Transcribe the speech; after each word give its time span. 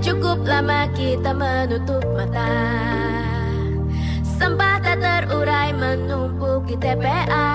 cukup 0.00 0.40
lama 0.48 0.88
kita 0.96 1.36
menutup 1.36 2.00
mata. 2.16 2.48
Sampah 4.40 4.80
tak 4.80 5.04
terurai 5.04 5.76
menumpuk 5.76 6.64
di 6.64 6.72
TPA 6.80 7.52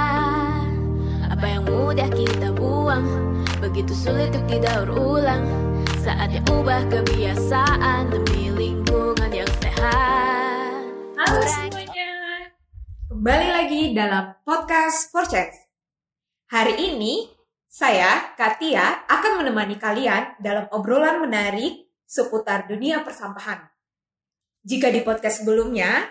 Apa 1.34 1.46
yang 1.50 1.66
mudah 1.66 2.06
kita 2.14 2.54
buang 2.54 3.42
Begitu 3.58 3.90
sulit 3.98 4.30
untuk 4.30 4.46
didaur 4.46 4.90
ulang. 4.94 5.50
Saatnya 6.06 6.46
ubah 6.54 6.86
kebiasaan 6.94 8.14
Demi 8.14 8.54
lingkungan 8.54 9.34
yang 9.34 9.50
sehat. 9.66 10.86
Halo 11.18 11.42
semuanya, 11.50 12.10
kembali 13.10 13.48
lagi 13.50 13.82
dalam 13.98 14.38
podcast 14.46 15.10
for 15.10 15.26
Chance. 15.26 15.66
Hari 16.54 16.78
ini 16.78 17.26
saya, 17.66 18.38
Katia, 18.38 19.04
akan 19.10 19.42
menemani 19.42 19.82
kalian 19.82 20.38
dalam 20.38 20.70
obrolan 20.70 21.26
menarik 21.26 21.85
seputar 22.16 22.72
dunia 22.72 23.04
persampahan. 23.04 23.68
Jika 24.64 24.88
di 24.88 25.04
podcast 25.04 25.44
sebelumnya, 25.44 26.08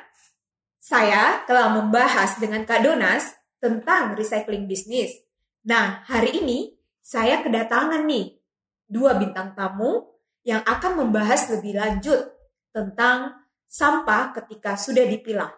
saya 0.76 1.40
telah 1.48 1.72
membahas 1.72 2.36
dengan 2.36 2.68
Kak 2.68 2.84
Donas 2.84 3.32
tentang 3.56 4.12
recycling 4.12 4.68
bisnis. 4.68 5.16
Nah, 5.64 6.04
hari 6.04 6.44
ini 6.44 6.76
saya 7.00 7.40
kedatangan 7.40 8.04
nih 8.04 8.36
dua 8.84 9.16
bintang 9.16 9.56
tamu 9.56 10.12
yang 10.44 10.60
akan 10.60 11.00
membahas 11.00 11.48
lebih 11.56 11.80
lanjut 11.80 12.20
tentang 12.68 13.48
sampah 13.64 14.36
ketika 14.36 14.76
sudah 14.76 15.08
dipilah. 15.08 15.48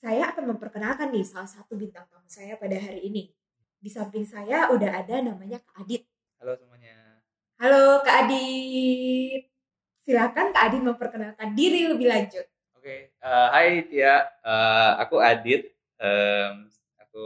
Saya 0.00 0.32
akan 0.32 0.56
memperkenalkan 0.56 1.12
nih 1.12 1.28
salah 1.28 1.48
satu 1.48 1.76
bintang 1.76 2.08
tamu 2.08 2.24
saya 2.32 2.56
pada 2.56 2.80
hari 2.80 3.12
ini. 3.12 3.28
Di 3.76 3.92
samping 3.92 4.24
saya 4.24 4.72
udah 4.72 5.04
ada 5.04 5.20
namanya 5.20 5.60
Kak 5.60 5.84
Adit. 5.84 6.08
Halo 6.40 6.56
semuanya. 6.56 7.20
Halo 7.60 8.00
Kak 8.00 8.24
Adit. 8.24 9.55
Silakan 10.06 10.54
Kak 10.54 10.70
Adit 10.70 10.82
memperkenalkan 10.86 11.58
diri 11.58 11.90
lebih 11.90 12.06
lanjut. 12.06 12.46
Oke, 12.78 13.10
eh, 13.10 13.48
hai 13.50 13.82
Tia. 13.90 14.22
Eh, 14.22 14.92
aku 15.02 15.18
Adit. 15.18 15.66
Em, 15.98 16.70
aku 16.96 17.22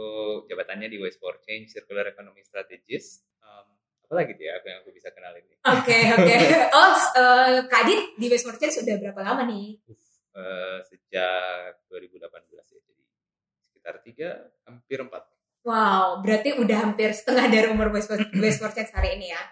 jabatannya 0.49 0.89
di 0.89 0.97
Waste 0.97 1.21
for 1.21 1.37
Change 1.37 1.69
Circular 1.69 2.09
Economy 2.09 2.41
Strategist. 2.41 3.21
Em, 3.37 3.67
apa 4.01 4.13
lagi 4.17 4.33
Tia 4.33 4.57
aku 4.57 4.65
yang 4.65 4.79
aku 4.81 4.89
bisa 4.89 5.13
kenalin? 5.13 5.45
Oke, 5.61 5.93
oke. 6.17 6.35
Oh, 6.73 6.89
s- 6.91 7.13
eh, 7.13 7.69
Kak 7.69 7.85
Adit 7.85 8.17
di 8.17 8.25
West 8.27 8.49
Merchant 8.49 8.73
sudah 8.73 8.95
berapa 8.97 9.21
lama 9.21 9.45
nih? 9.45 9.77
Eh, 10.31 10.77
sejak 10.81 11.85
2018 11.85 12.33
ya, 12.65 12.81
jadi 12.81 13.03
sekitar 13.69 13.95
tiga, 14.01 14.29
hampir 14.65 15.05
empat. 15.05 15.21
Wow, 15.61 16.25
berarti 16.25 16.57
udah 16.57 16.89
hampir 16.89 17.13
setengah 17.13 17.45
dari 17.45 17.69
umur 17.69 17.93
West 17.93 18.09
West 18.33 18.57
Merchant 18.57 18.89
hari 18.89 19.21
ini 19.21 19.29
ya. 19.29 19.43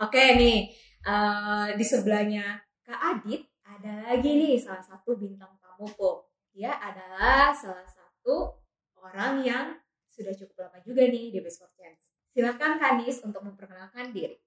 Oke 0.00 0.32
nih, 0.32 0.72
eh, 1.04 1.68
di 1.76 1.84
sebelahnya 1.84 2.56
Kak 2.90 3.22
Adit 3.22 3.46
ada 3.62 4.02
lagi 4.02 4.34
nih 4.34 4.58
salah 4.58 4.82
satu 4.82 5.14
bintang 5.14 5.54
tamuku. 5.62 6.26
Dia 6.50 6.74
adalah 6.74 7.54
salah 7.54 7.86
satu 7.86 8.58
orang 8.98 9.46
yang 9.46 9.78
sudah 10.10 10.34
cukup 10.34 10.66
lama 10.66 10.82
juga 10.82 11.06
nih 11.06 11.30
di 11.30 11.38
West 11.38 11.62
Merchant. 11.62 11.94
Silakan 12.26 12.82
Kak 12.82 12.98
Anis 12.98 13.22
untuk 13.22 13.46
memperkenalkan 13.46 14.10
diri. 14.10 14.42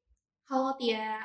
Halo 0.52 0.76
Tia, 0.76 1.24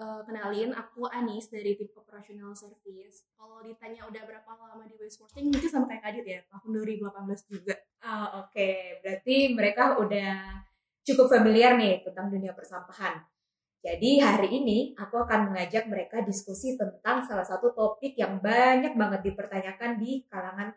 Eh, 0.00 0.20
kenalin 0.22 0.70
aku 0.70 1.04
Anis 1.10 1.50
dari 1.50 1.74
tim 1.74 1.90
Operational 1.92 2.54
Service. 2.54 3.26
Kalau 3.34 3.58
ditanya 3.60 4.06
udah 4.06 4.22
berapa 4.22 4.48
lama 4.54 4.86
di 4.86 4.94
Waste 4.94 5.18
Sporting, 5.18 5.50
mungkin 5.50 5.66
sama 5.66 5.90
kayak 5.90 6.02
Kadit 6.06 6.26
ya, 6.30 6.40
tahun 6.46 6.70
2018 6.78 7.42
juga. 7.50 7.74
Ah, 8.00 8.46
Oke, 8.46 9.02
berarti 9.02 9.50
mereka 9.52 9.98
udah 9.98 10.62
cukup 11.02 11.26
familiar 11.26 11.74
nih 11.74 12.06
tentang 12.06 12.30
dunia 12.30 12.54
persampahan. 12.54 13.18
Jadi 13.80 14.20
hari 14.20 14.60
ini 14.60 14.92
aku 14.92 15.24
akan 15.24 15.52
mengajak 15.52 15.88
mereka 15.88 16.20
diskusi 16.20 16.76
tentang 16.76 17.24
salah 17.24 17.44
satu 17.44 17.72
topik 17.72 18.12
yang 18.12 18.36
banyak 18.44 18.92
banget 18.92 19.32
dipertanyakan 19.32 19.96
di 19.96 20.28
kalangan 20.28 20.68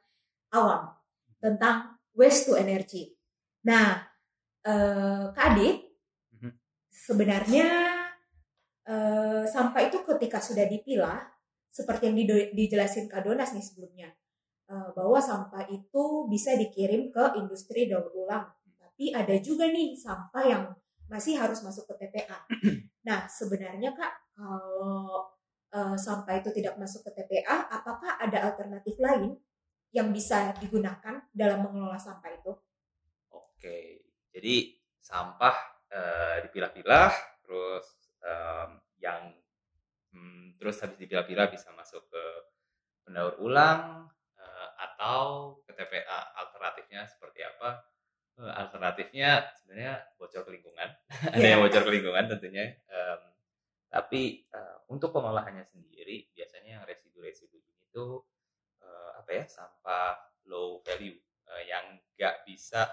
awam 0.56 0.96
tentang 1.44 2.00
waste 2.16 2.48
to 2.48 2.56
energy. 2.56 3.12
Nah, 3.68 4.08
eh, 4.64 5.24
Kak 5.36 5.48
Adit, 5.52 5.84
Mhm. 6.40 6.52
sebenarnya 6.88 7.68
eh, 8.84 9.48
sampah 9.48 9.80
itu 9.88 10.04
ketika 10.04 10.44
sudah 10.44 10.68
dipilah, 10.68 11.24
seperti 11.72 12.12
yang 12.12 12.20
dijelasin 12.52 13.08
Kak 13.08 13.24
Donas 13.24 13.56
nih 13.56 13.64
sebelumnya, 13.64 14.12
eh, 14.68 14.90
bahwa 14.92 15.24
sampah 15.24 15.68
itu 15.72 16.28
bisa 16.28 16.56
dikirim 16.60 17.08
ke 17.08 17.40
industri 17.40 17.88
daur 17.88 18.12
ulang. 18.12 18.44
Tapi 18.80 19.16
ada 19.16 19.36
juga 19.40 19.72
nih 19.72 19.96
sampah 19.96 20.44
yang 20.44 20.64
masih 21.08 21.40
harus 21.40 21.64
masuk 21.64 21.88
ke 21.92 21.96
TPA. 21.96 22.40
Nah, 23.04 23.28
sebenarnya 23.28 23.92
Kak, 23.92 24.14
kalau 24.36 25.28
eh, 25.76 25.98
sampah 26.00 26.36
itu 26.40 26.50
tidak 26.56 26.80
masuk 26.80 27.04
ke 27.08 27.12
TPA, 27.20 27.68
apakah 27.68 28.16
ada 28.20 28.52
alternatif 28.52 28.96
lain 29.00 29.36
yang 29.94 30.10
bisa 30.10 30.56
digunakan 30.58 31.22
dalam 31.30 31.68
mengelola 31.68 32.00
sampah 32.00 32.32
itu? 32.34 32.52
Oke, 33.30 34.08
jadi 34.32 34.74
sampah 35.04 35.56
eh, 35.92 36.38
dipilah-pilah, 36.48 37.12
terus 37.44 37.86
em, 38.24 38.70
yang 39.04 39.36
hmm, 40.16 40.56
terus 40.58 40.80
habis 40.80 40.98
dipilah-pilah 40.98 41.52
bisa 41.52 41.70
masuk 41.76 42.08
ke 42.08 42.24
pendaur 43.04 43.36
ulang 43.44 44.08
eh, 44.40 44.70
atau 44.80 45.60
ke 45.68 45.76
TPA. 45.76 46.34
Alternatifnya 46.40 47.04
seperti 47.06 47.44
apa? 47.44 47.84
Eh, 48.34 48.50
alternatifnya 48.50 49.46
sebenarnya 49.62 49.94
bocor 50.18 50.42
ke 50.42 50.52
lingkungan. 50.58 50.90
Ada 51.34 51.38
Iya. 51.38 51.50
yang 51.54 51.62
bocor 51.62 51.82
ke 51.86 51.92
lingkungan 51.94 52.26
tentunya. 52.26 52.66
Em, 52.90 53.22
tapi 53.94 54.22
eh, 54.50 54.78
untuk 54.90 55.14
pengolahannya 55.14 55.62
sendiri 55.70 56.34
biasanya 56.34 56.82
yang 56.82 56.84
residu-residu 56.90 57.62
ini 57.62 57.86
tuh 57.94 58.26
eh, 58.82 59.12
apa 59.22 59.30
ya 59.38 59.46
sampah 59.46 60.18
low 60.50 60.82
value 60.82 61.14
eh, 61.54 61.64
yang 61.70 62.02
nggak 62.18 62.42
bisa 62.50 62.90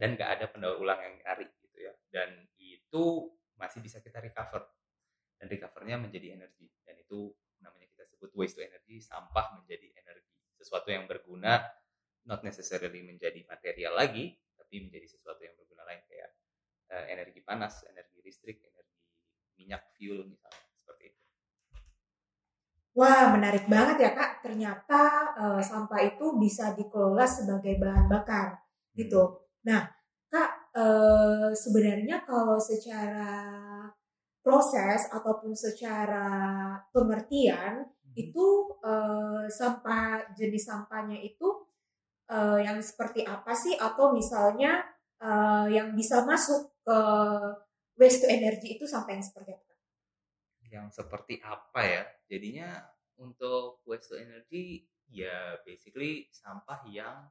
dan 0.00 0.16
nggak 0.16 0.30
ada 0.40 0.46
pendaur 0.48 0.80
ulang 0.80 0.96
yang 1.04 1.14
nyari 1.20 1.44
gitu 1.60 1.84
ya 1.84 1.92
dan 2.08 2.48
itu 2.56 3.04
masih 3.60 3.84
bisa 3.84 4.00
kita 4.00 4.18
recover 4.18 4.64
dan 5.36 5.46
recovernya 5.46 6.00
menjadi 6.00 6.40
energi 6.40 6.72
dan 6.82 6.96
itu 6.98 7.30
namanya 7.60 7.86
kita 7.92 8.08
sebut 8.08 8.32
waste 8.32 8.56
to 8.58 8.64
energy 8.64 8.96
sampah 8.98 9.60
menjadi 9.60 9.92
energi 9.92 10.34
sesuatu 10.56 10.88
yang 10.88 11.04
berguna 11.04 11.62
not 12.24 12.40
necessarily 12.40 13.04
menjadi 13.04 13.44
material 13.44 13.94
lagi 13.94 14.34
tapi 14.64 14.88
menjadi 14.88 15.06
sesuatu 15.06 15.44
yang 15.44 15.52
berguna 15.60 15.84
lain 15.84 16.00
kayak 16.08 16.30
eh, 16.88 17.06
energi 17.12 17.44
panas 17.44 17.84
energi 17.84 18.24
listrik 18.24 18.64
energi 18.64 18.96
minyak 19.60 19.92
fuel 19.92 20.24
misalnya 20.24 20.64
seperti 20.72 21.12
itu 21.12 21.22
Wah, 22.94 23.34
menarik 23.34 23.66
banget 23.66 24.06
ya 24.06 24.10
Kak. 24.14 24.38
Ternyata 24.46 25.02
eh, 25.34 25.62
sampah 25.62 26.00
itu 26.06 26.38
bisa 26.38 26.78
dikelola 26.78 27.26
sebagai 27.26 27.74
bahan 27.82 28.06
bakar 28.06 28.54
gitu. 28.94 29.50
Nah, 29.66 29.82
Kak, 30.30 30.70
eh, 30.70 31.50
sebenarnya 31.50 32.22
kalau 32.22 32.54
secara 32.62 33.34
proses 34.46 35.10
ataupun 35.10 35.58
secara 35.58 36.30
pengertian 36.94 37.82
itu 38.14 38.46
eh, 38.86 39.50
sampah 39.50 40.30
jenis 40.38 40.62
sampahnya 40.62 41.18
itu 41.18 41.66
eh, 42.30 42.58
yang 42.64 42.78
seperti 42.80 43.26
apa 43.26 43.52
sih? 43.52 43.74
Atau 43.76 44.14
misalnya 44.14 44.84
eh, 45.20 45.66
yang 45.74 45.92
bisa 45.96 46.22
masuk 46.24 46.72
ke 46.84 46.98
waste 47.98 48.24
to 48.24 48.28
energy 48.28 48.76
itu 48.76 48.84
sampah 48.84 49.14
yang 49.16 49.24
seperti 49.24 49.50
apa? 49.54 49.74
yang 50.74 50.90
seperti 50.90 51.38
apa 51.38 51.80
ya 51.86 52.02
jadinya 52.26 52.82
untuk 53.22 53.86
waste 53.86 54.10
to 54.10 54.18
energy 54.18 54.82
ya 55.06 55.54
basically 55.62 56.26
sampah 56.34 56.82
yang 56.90 57.30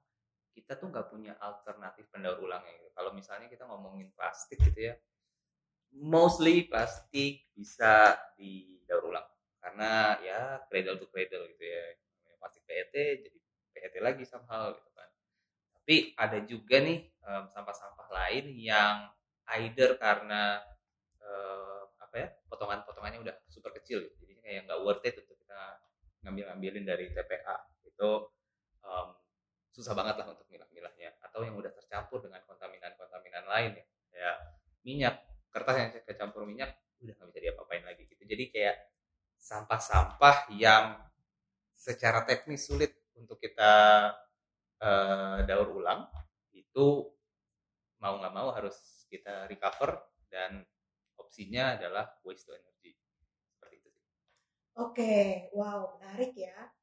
kita 0.55 0.79
tuh 0.79 0.87
nggak 0.87 1.11
punya 1.11 1.35
alternatif 1.43 2.07
pendaur 2.07 2.39
ulangnya 2.39 2.71
gitu. 2.79 2.89
kalau 2.95 3.11
misalnya 3.11 3.51
kita 3.51 3.67
ngomongin 3.67 4.07
plastik 4.15 4.63
gitu 4.63 4.93
ya 4.93 4.95
mostly 5.91 6.71
plastik 6.71 7.43
bisa 7.51 8.15
didaur 8.39 9.11
ulang 9.11 9.27
karena 9.59 10.15
ya 10.23 10.63
cradle 10.71 10.95
to 10.95 11.11
cradle 11.11 11.43
gitu 11.51 11.65
ya 11.67 11.83
plastik 12.39 12.63
PET 12.63 12.95
jadi 13.27 13.37
PET 13.83 13.99
lagi 13.99 14.23
somehow 14.23 14.71
gitu 14.71 14.89
kan. 14.95 15.09
Tapi 15.75 16.15
ada 16.15 16.39
juga 16.47 16.79
nih 16.79 17.03
em, 17.03 17.43
sampah-sampah 17.51 18.07
lain 18.07 18.55
yang 18.55 19.11
either 19.59 19.99
karena 19.99 20.63
eh, 21.19 21.83
apa 21.99 22.15
ya 22.15 22.27
potongan-potongannya 22.47 23.19
udah 23.19 23.35
super 23.51 23.75
kecil 23.75 24.07
gitu. 24.07 24.15
jadi 24.23 24.33
kayak 24.39 24.61
nggak 24.71 24.79
worth 24.87 25.03
it 25.03 25.19
untuk 25.19 25.35
kita 25.35 25.83
ngambil-ngambilin 26.23 26.87
dari 26.87 27.11
TPA 27.11 27.55
itu 27.83 28.09
em, 28.87 29.07
susah 29.75 29.91
banget 29.91 30.15
lah 30.23 30.31
untuk 30.31 30.47
milah-milahnya. 30.47 31.19
Atau 31.19 31.43
yang 31.43 31.59
udah 31.59 31.75
tercampur 31.75 32.23
dengan 32.23 32.39
kontaminan-kontaminan 32.47 33.43
lain 33.43 33.71
ya. 33.75 33.85
Kayak 34.13 34.35
minyak 34.87 35.15
kertas 35.51 35.75
yang 35.75 35.91
kecampur 36.07 36.47
minyak 36.47 36.79
udah 37.03 37.13
nggak 37.19 37.27
bisa 37.35 37.39
diapa-apain 37.43 37.83
lagi 37.83 38.07
gitu. 38.07 38.23
Jadi 38.23 38.43
kayak 38.55 38.77
sampah-sampah 39.35 40.55
yang 40.55 40.95
secara 41.75 42.23
teknis 42.23 42.63
sulit 42.63 42.95
untuk 43.19 43.37
kita 43.41 43.73
eh, 44.81 45.37
daur 45.47 45.69
ulang 45.79 46.09
itu 46.53 46.87
mau 48.03 48.13
nggak 48.19 48.35
mau 48.35 48.49
harus 48.51 49.07
kita 49.11 49.47
recover 49.47 49.95
dan 50.27 50.65
opsinya 51.17 51.77
adalah 51.77 52.05
waste 52.25 52.49
to 52.49 52.53
energy 52.57 52.91
seperti 53.53 53.75
itu. 53.79 53.89
Oke, 54.77 55.13
wow, 55.53 55.97
menarik 55.97 56.33
ya. 56.35 56.73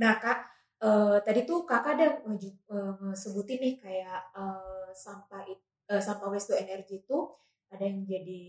Nah, 0.00 0.14
Kak, 0.22 0.38
eh, 0.86 1.16
tadi 1.26 1.40
tuh 1.48 1.58
Kakak 1.68 1.92
ada 1.98 2.06
ngeju- 2.26 2.60
eh, 2.72 2.92
ngesebutin 3.02 3.58
nih 3.64 3.74
kayak 3.84 4.20
eh, 4.40 4.88
sampah 5.04 5.42
eh, 5.92 6.02
sampah 6.06 6.28
waste 6.32 6.48
to 6.52 6.54
energy 6.56 6.94
itu 7.04 7.18
ada 7.72 7.84
yang 7.88 8.04
jadi 8.04 8.44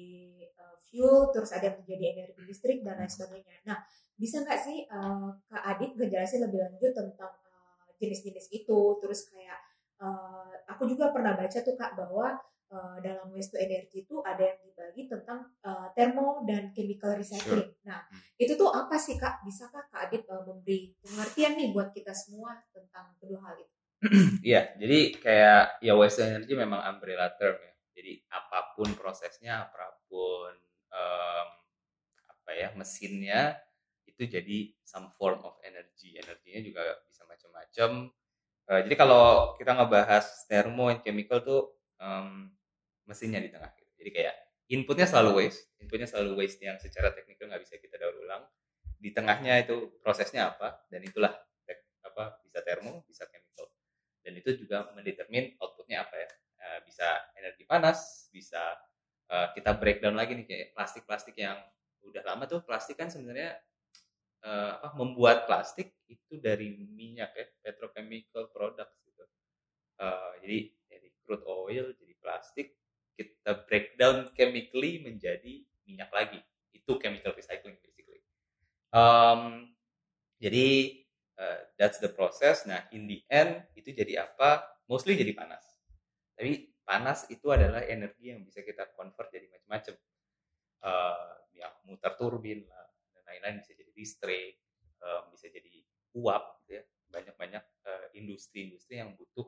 eh, 0.52 0.75
fuel, 0.92 1.31
terus 1.31 1.56
ada 1.56 1.72
yang 1.72 1.78
menjadi 1.80 2.04
energi 2.14 2.42
listrik 2.44 2.80
dan 2.84 3.00
lain 3.00 3.12
sebagainya. 3.12 3.56
Nah, 3.64 3.80
bisa 4.20 4.44
nggak 4.44 4.60
sih 4.60 4.78
eh, 4.86 5.30
Kak 5.48 5.64
Adit 5.64 5.92
ngejelasin 5.96 6.44
lebih 6.44 6.60
lanjut 6.60 6.92
tentang 6.92 7.34
eh, 7.48 7.92
jenis-jenis 8.04 8.52
itu? 8.52 8.80
Terus 9.00 9.20
kayak 9.31 9.60
eh, 10.04 10.54
aku 10.68 10.84
juga 10.92 11.16
pernah 11.16 11.34
baca 11.34 11.58
tuh 11.64 11.75
Kak 11.80 11.96
bahwa 11.96 12.36
eh, 12.70 12.98
dalam 13.00 13.31
waste 13.31 13.56
to 13.56 13.58
energy 13.64 14.04
itu 14.04 14.20
ada 14.22 14.44
yang 14.44 14.60
dibagi 14.62 15.08
tentang 15.08 15.48
eh, 15.64 15.88
thermo 15.96 16.44
dan 16.44 16.75
chemical 16.75 17.16
recycling. 17.16 17.72
Nah, 17.88 18.04
itu 18.36 18.60
tuh 18.60 18.70
apa 18.70 19.00
sih 19.00 19.16
kak? 19.16 19.46
Bisakah 19.48 19.88
kak 19.88 20.10
Adit 20.10 20.28
uh, 20.28 20.44
memberi 20.44 20.92
pengertian 21.00 21.56
nih 21.56 21.70
buat 21.72 21.96
kita 21.96 22.12
semua 22.12 22.58
tentang 22.74 23.16
kedua 23.22 23.40
hal 23.46 23.56
itu? 23.62 23.74
Iya, 24.44 24.75
jadi 24.75 25.00
kayak 25.16 25.64
ya 25.80 25.94
waste 25.96 26.20
to 26.20 26.28
energy 26.28 26.54
memang 26.60 26.84
umbrella 26.84 27.31
term 27.40 27.56
ya. 27.56 27.73
Jadi 27.94 28.25
apa 28.34 28.74
pun 28.74 28.90
prosesnya, 28.98 29.69
apa 29.69 30.01
pun 30.10 30.51
em, 30.90 31.48
apa 32.30 32.51
ya 32.54 32.69
mesinnya 32.74 33.57
itu 34.10 34.25
jadi 34.25 34.74
some 34.84 35.10
form 35.13 35.42
of 35.45 35.57
energy. 35.66 36.18
Energinya 36.18 36.62
juga 36.62 36.81
bisa 37.07 37.24
macam-macam. 37.30 37.90
Eh, 38.69 38.81
jadi 38.90 38.95
kalau 38.98 39.54
kita 39.57 39.72
ngebahas 39.78 40.25
thermo 40.50 40.90
and 40.90 41.01
chemical 41.06 41.40
tuh 41.45 41.62
em, 42.01 42.50
mesinnya 43.06 43.40
di 43.42 43.50
tengah. 43.54 43.72
Gitu. 43.78 43.92
Jadi 44.04 44.10
kayak 44.13 44.36
inputnya 44.74 45.06
selalu 45.10 45.46
waste, 45.46 45.69
inputnya 45.80 46.07
selalu 46.10 46.39
waste 46.44 46.62
yang 46.66 46.78
secara 46.81 47.13
teknikal 47.13 47.50
nggak 47.50 47.63
bisa 47.63 47.78
kita 47.78 47.96
daur 48.01 48.18
ulang. 48.19 48.44
Di 48.98 49.12
tengahnya 49.12 49.60
itu 49.62 50.00
prosesnya 50.00 50.56
apa 50.56 50.88
dan 50.88 51.04
itulah 51.04 51.34
apa 52.04 52.39
bisa 52.46 52.62
thermo, 52.62 53.04
bisa 53.10 53.25
chemical 53.28 53.44
dan 54.24 54.34
itu 54.39 54.56
juga 54.56 54.88
mendetermin 54.96 55.60
outputnya 55.60 56.07
apa 56.07 56.16
ya 56.16 56.30
Eh, 56.63 56.80
bisa 56.88 57.07
energi 57.36 57.68
panas 57.68 58.31
bisa 58.31 58.63
eh, 59.27 59.48
kita 59.51 59.75
breakdown 59.75 60.15
lagi 60.15 60.31
nih 60.39 60.48
kayak 60.48 60.68
plastik-plastik 60.71 61.36
yang 61.36 61.60
udah 62.07 62.24
lama 62.24 62.48
tuh 62.48 62.63
plastik 62.63 62.95
kan 62.95 63.12
sebenarnya 63.12 63.60
eh, 64.48 64.74
apa 64.80 64.95
membuat 64.95 65.44
plastik 65.44 65.92
itu 66.07 66.39
dari 66.39 66.71
minyak 66.71 67.36
ya 67.36 67.45
petrochemical 67.63 68.48
products 68.56 69.00
gitu 69.04 69.24
Eh, 69.94 70.33
jadi 70.42 70.60
dari 70.89 71.10
crude 71.21 71.45
oil 71.45 71.86
jadi 71.94 72.13
plastik 72.18 72.74
kita 73.13 73.62
breakdown 73.69 74.33
chemically 74.33 75.06
menjadi 75.06 75.62
minyak 75.86 76.10
lagi 76.10 76.42
itu 76.74 76.98
chemical 76.98 77.31
recycling 77.38 77.77
basically 77.77 78.24
Um, 78.94 79.74
jadi 80.38 81.01
uh, 81.42 81.65
that's 81.81 81.98
the 81.98 82.13
process. 82.13 82.62
Nah, 82.69 82.86
in 82.94 83.10
the 83.10 83.25
end 83.25 83.65
itu 83.74 83.89
jadi 83.89 84.30
apa? 84.30 84.62
Mostly 84.86 85.18
jadi 85.18 85.33
panas. 85.33 85.73
Tapi 86.34 86.74
panas 86.84 87.30
itu 87.32 87.48
adalah 87.54 87.86
energi 87.86 88.34
yang 88.34 88.44
bisa 88.44 88.66
kita 88.66 88.92
convert 88.94 89.30
jadi 89.32 89.48
macam-macam. 89.48 89.96
Uh, 90.84 91.40
ya 91.56 91.72
muter 91.88 92.12
turbin 92.20 92.68
lah 92.68 92.86
dan 93.16 93.24
lain-lain 93.24 93.64
bisa 93.64 93.72
jadi 93.72 93.92
listrik, 93.96 94.60
uh, 95.00 95.32
bisa 95.32 95.48
jadi 95.48 95.72
uap 96.20 96.44
gitu 96.66 96.82
ya. 96.82 96.84
Banyak-banyak 97.14 97.64
uh, 97.88 98.08
industri-industri 98.18 99.00
yang 99.00 99.16
butuh 99.16 99.48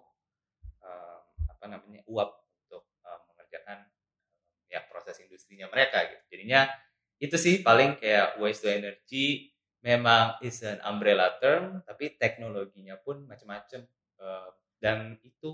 um, 0.86 1.22
apa 1.52 1.66
namanya 1.68 2.06
uap 2.08 2.30
untuk 2.66 2.88
uh, 3.04 3.20
mengerjakan 3.34 3.84
uh, 3.84 4.72
ya 4.72 4.80
proses 4.88 5.20
industrinya 5.20 5.68
mereka 5.68 6.08
gitu. 6.08 6.24
Jadinya 6.38 6.72
itu 7.20 7.36
sih 7.36 7.60
paling 7.60 8.00
kayak 8.00 8.40
waste 8.40 8.64
to 8.64 8.72
energy 8.72 9.52
memang 9.84 10.40
is 10.44 10.60
an 10.66 10.80
umbrella 10.84 11.36
term 11.40 11.80
tapi 11.88 12.16
teknologinya 12.20 13.00
pun 13.00 13.24
macam-macam 13.24 13.88
Eh, 14.16 14.50
dan 14.86 15.18
itu 15.26 15.54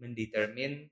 mendetermine 0.00 0.88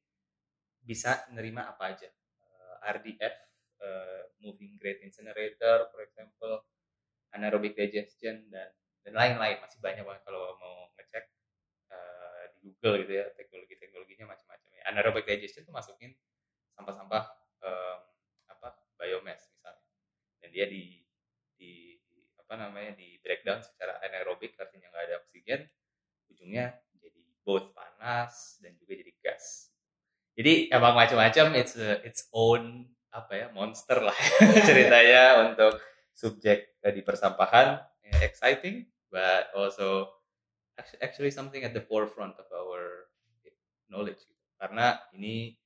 bisa 0.85 1.25
nerima 1.33 1.73
apa 1.73 1.97
aja. 1.97 2.05
Eh, 2.13 2.77
RDF 2.85 3.35
eh, 3.81 4.23
moving 4.45 4.77
grade 4.77 5.01
incinerator 5.09 5.89
for 5.89 6.05
example 6.05 6.69
anaerobic 7.33 7.73
digestion 7.73 8.45
dan 8.53 8.69
dan 9.09 9.17
lain-lain. 9.17 9.57
Masih 9.65 9.81
banyak 9.81 10.05
banget 10.05 10.21
kalau 10.29 10.53
mau 10.61 10.93
ngecek 11.01 11.25
eh, 11.89 12.45
di 12.53 12.59
Google 12.69 13.09
gitu 13.09 13.13
ya 13.25 13.27
teknologi-teknologinya 13.33 14.37
macam-macam 14.37 14.69
ya. 14.69 14.83
Anaerobic 14.93 15.25
digestion 15.25 15.65
tuh 15.65 15.73
masukin 15.73 16.13
sampah-sampah 16.77 17.25
em, 17.65 18.01
apa 18.53 18.69
biomass 19.01 19.49
misalnya. 19.49 19.89
Dan 20.45 20.49
dia 20.53 20.69
di 20.69 21.01
di 21.57 21.97
apa 22.37 22.55
namanya 22.55 23.01
di 23.01 23.17
breakdown 23.25 23.65
secara 23.65 23.97
anaerobik 24.05 24.61
artinya 24.61 24.93
nggak 24.93 25.05
ada 25.09 25.17
oksigen 25.25 25.65
ujungnya 26.29 26.77
both 27.49 27.73
panas 27.73 28.61
dan 28.61 28.77
juga 28.77 28.93
jadi 29.01 29.13
gas 29.25 29.73
jadi 30.37 30.69
emang 30.77 30.93
macam-macam 30.93 31.57
it's 31.57 31.75
a- 31.81 32.01
its 32.05 32.29
own 32.37 32.85
apa 33.09 33.33
ya 33.33 33.47
monster 33.57 34.05
lah 34.05 34.15
ceritanya 34.69 35.49
untuk 35.49 35.81
subjek 36.13 36.77
eh, 36.85 36.93
di 36.93 37.01
persampahan 37.01 37.81
exciting 38.21 38.85
but 39.09 39.49
also 39.57 40.13
actu- 40.77 41.01
actually 41.01 41.33
something 41.33 41.65
at 41.65 41.73
the 41.73 41.83
forefront 41.85 42.37
of 42.37 42.49
our 42.53 43.09
knowledge 43.89 44.21
gitu. 44.29 44.45
karena 44.61 45.01
ini 45.17 45.57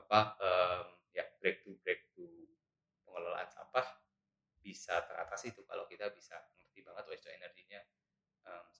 apa 0.00 0.34
em, 0.40 0.84
ya 1.12 1.24
breakthrough 1.38 1.76
breakthrough 1.84 2.48
pengelolaan 3.04 3.48
sampah 3.52 3.84
bisa 4.64 5.04
teratasi 5.04 5.52
itu 5.52 5.62
kalau 5.68 5.84
kita 5.88 6.08
bisa 6.12 6.36
ngerti 6.56 6.80
banget 6.84 7.04
waste 7.08 7.24
to 7.28 7.30
energinya 7.32 7.80
apa. 8.44 8.79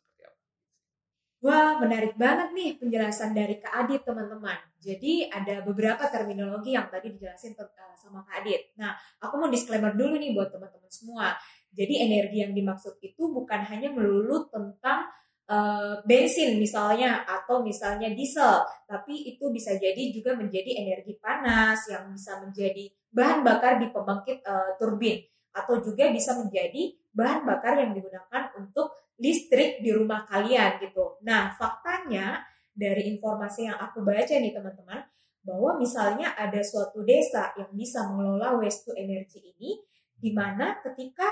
Wah, 1.41 1.81
menarik 1.81 2.21
banget 2.21 2.53
nih 2.53 2.77
penjelasan 2.77 3.33
dari 3.33 3.57
Kak 3.57 3.73
Adit, 3.73 4.05
teman-teman. 4.05 4.61
Jadi 4.77 5.25
ada 5.25 5.65
beberapa 5.65 6.05
terminologi 6.13 6.77
yang 6.77 6.93
tadi 6.93 7.17
dijelasin 7.17 7.57
eh, 7.57 7.97
sama 7.97 8.21
Kak 8.29 8.45
Adit. 8.45 8.77
Nah, 8.77 8.93
aku 9.25 9.41
mau 9.41 9.49
disclaimer 9.49 9.97
dulu 9.97 10.21
nih 10.21 10.37
buat 10.37 10.53
teman-teman 10.53 10.93
semua. 10.93 11.33
Jadi 11.73 11.97
energi 12.05 12.45
yang 12.45 12.53
dimaksud 12.53 13.01
itu 13.01 13.33
bukan 13.33 13.65
hanya 13.73 13.89
melulu 13.89 14.53
tentang 14.53 15.09
eh, 15.49 15.97
bensin 16.05 16.61
misalnya 16.61 17.25
atau 17.25 17.65
misalnya 17.65 18.13
diesel, 18.13 18.61
tapi 18.85 19.33
itu 19.33 19.49
bisa 19.49 19.73
jadi 19.81 20.13
juga 20.13 20.37
menjadi 20.37 20.77
energi 20.77 21.17
panas 21.17 21.89
yang 21.89 22.13
bisa 22.13 22.37
menjadi 22.45 22.85
bahan 23.17 23.41
bakar 23.41 23.81
di 23.81 23.89
pembangkit 23.89 24.45
eh, 24.45 24.71
turbin 24.77 25.25
atau 25.57 25.81
juga 25.81 26.13
bisa 26.13 26.37
menjadi 26.37 27.00
bahan 27.11 27.43
bakar 27.43 27.79
yang 27.79 27.93
digunakan 27.93 28.55
untuk 28.59 28.95
listrik 29.21 29.85
di 29.85 29.91
rumah 29.93 30.25
kalian 30.25 30.81
gitu. 30.81 31.21
Nah, 31.27 31.53
faktanya 31.55 32.41
dari 32.73 33.13
informasi 33.13 33.69
yang 33.69 33.77
aku 33.77 34.01
baca 34.01 34.33
nih 34.33 34.55
teman-teman, 34.57 35.05
bahwa 35.41 35.81
misalnya 35.81 36.37
ada 36.37 36.61
suatu 36.61 37.01
desa 37.05 37.53
yang 37.57 37.73
bisa 37.73 38.05
mengelola 38.09 38.61
waste 38.61 38.89
to 38.89 38.93
energy 38.97 39.41
ini, 39.57 39.81
di 40.21 40.31
mana 40.37 40.77
ketika 40.85 41.29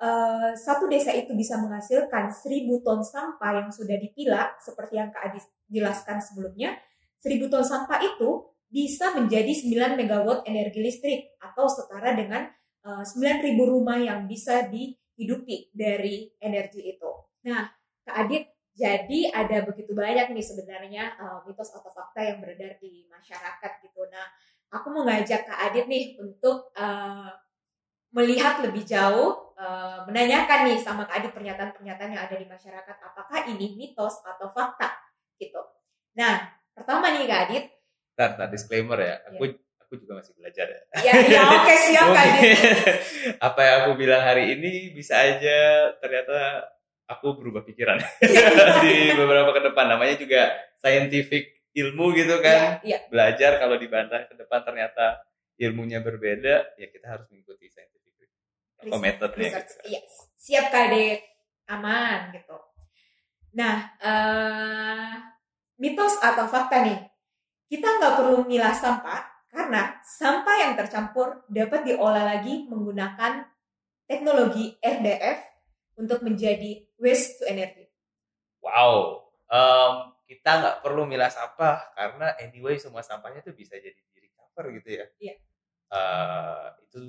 eh, 0.00 0.52
satu 0.52 0.88
desa 0.88 1.12
itu 1.16 1.32
bisa 1.32 1.56
menghasilkan 1.56 2.28
1000 2.28 2.68
ton 2.84 3.00
sampah 3.00 3.64
yang 3.64 3.68
sudah 3.72 3.96
dipilah, 3.96 4.56
seperti 4.60 5.00
yang 5.00 5.08
Kak 5.08 5.32
Adis 5.32 5.44
jelaskan 5.72 6.20
sebelumnya, 6.20 6.76
1000 7.24 7.48
ton 7.48 7.64
sampah 7.64 8.00
itu 8.04 8.44
bisa 8.68 9.16
menjadi 9.16 9.52
9 9.52 9.96
megawatt 9.96 10.44
energi 10.44 10.80
listrik 10.84 11.20
atau 11.40 11.64
setara 11.64 12.12
dengan 12.12 12.44
eh, 12.84 13.04
9.000 13.04 13.56
rumah 13.56 13.96
yang 13.96 14.28
bisa 14.28 14.68
dihidupi 15.16 15.72
dari 15.72 16.28
energi 16.38 16.92
itu. 16.92 17.10
Nah, 17.48 17.64
Kak 18.04 18.28
Adit, 18.28 18.44
jadi 18.76 19.32
ada 19.32 19.64
begitu 19.64 19.96
banyak 19.96 20.28
nih 20.36 20.44
sebenarnya 20.44 21.16
eh, 21.16 21.38
mitos 21.48 21.72
atau 21.72 21.88
fakta 21.88 22.20
yang 22.20 22.44
beredar 22.44 22.76
di 22.76 23.08
masyarakat 23.08 23.72
gitu. 23.80 24.04
Nah, 24.12 24.28
aku 24.68 24.92
mau 24.92 25.08
ngajak 25.08 25.48
Kak 25.48 25.60
Adit 25.72 25.88
nih 25.88 26.20
untuk 26.20 26.70
eh, 26.76 27.32
melihat 28.12 28.60
lebih 28.60 28.84
jauh, 28.84 29.56
eh, 29.56 29.98
menanyakan 30.04 30.68
nih 30.68 30.78
sama 30.78 31.08
Kak 31.08 31.24
Adit 31.24 31.32
pernyataan-pernyataan 31.32 32.12
yang 32.12 32.22
ada 32.28 32.36
di 32.36 32.46
masyarakat, 32.46 32.96
apakah 33.00 33.48
ini 33.48 33.74
mitos 33.80 34.20
atau 34.20 34.52
fakta 34.52 34.92
gitu. 35.40 35.64
Nah, 36.20 36.44
pertama 36.76 37.16
nih 37.16 37.24
Kak 37.24 37.42
Adit, 37.48 37.64
Ntar, 38.16 38.48
disclaimer 38.48 38.96
ya, 38.96 39.16
aku 39.28 39.60
aku 39.86 40.02
juga 40.02 40.18
masih 40.18 40.34
belajar 40.34 40.66
ya. 40.66 40.80
ya, 40.98 41.12
ya 41.30 41.42
oke 41.46 41.74
siap 41.78 42.06
Kak 42.10 42.18
Adit. 42.18 42.42
Mungkin 42.42 42.66
apa 43.48 43.60
yang 43.62 43.74
aku 43.80 43.90
bilang 43.94 44.22
hari 44.26 44.44
ini 44.58 44.90
bisa 44.90 45.14
aja 45.14 45.58
ternyata 46.02 46.66
aku 47.06 47.38
berubah 47.38 47.62
pikiran 47.62 48.02
di 48.82 49.14
beberapa 49.14 49.54
ke 49.54 49.62
depan. 49.70 49.86
Namanya 49.94 50.18
juga 50.18 50.50
scientific 50.82 51.70
ilmu 51.70 52.10
gitu 52.18 52.42
kan. 52.42 52.82
Iya, 52.82 52.98
iya. 52.98 52.98
Belajar 53.06 53.62
kalau 53.62 53.78
dibantah 53.78 54.26
ke 54.26 54.34
depan 54.34 54.66
ternyata 54.66 55.22
ilmunya 55.56 56.02
berbeda, 56.02 56.74
ya 56.74 56.86
kita 56.90 57.06
harus 57.06 57.30
mengikuti 57.30 57.70
scientific 57.70 58.02
Research- 58.76 59.00
metodenya 59.00 59.48
research. 59.56 59.70
gitu. 59.72 59.88
Iya, 59.88 60.00
siap 60.36 60.66
Kak. 60.68 60.90
Aman 61.66 62.30
gitu. 62.34 62.56
Nah, 63.56 63.88
eh, 63.98 65.14
mitos 65.80 66.20
atau 66.20 66.44
fakta 66.44 66.84
nih, 66.84 66.98
kita 67.66 67.88
nggak 67.98 68.14
perlu 68.20 68.44
milah 68.44 68.70
sampah 68.70 69.35
karena 69.56 69.96
sampah 70.04 70.56
yang 70.60 70.72
tercampur 70.76 71.48
dapat 71.48 71.88
diolah 71.88 72.28
lagi 72.28 72.68
menggunakan 72.68 73.48
teknologi 74.04 74.76
RDF 74.84 75.40
untuk 75.96 76.20
menjadi 76.20 76.84
waste 77.00 77.40
to 77.40 77.48
energy? 77.48 77.88
Wow, 78.60 79.24
em, 79.48 80.12
kita 80.28 80.50
nggak 80.60 80.76
perlu 80.84 81.08
milah 81.08 81.32
sampah 81.32 81.96
karena 81.96 82.36
anyway 82.36 82.76
semua 82.76 83.00
sampahnya 83.00 83.40
tuh 83.40 83.56
bisa 83.56 83.80
jadi 83.80 83.96
di 83.96 84.18
recover 84.20 84.76
gitu 84.76 84.88
ya. 85.00 85.06
Iya. 85.16 85.34
Eh, 85.86 86.66
itu 86.84 87.02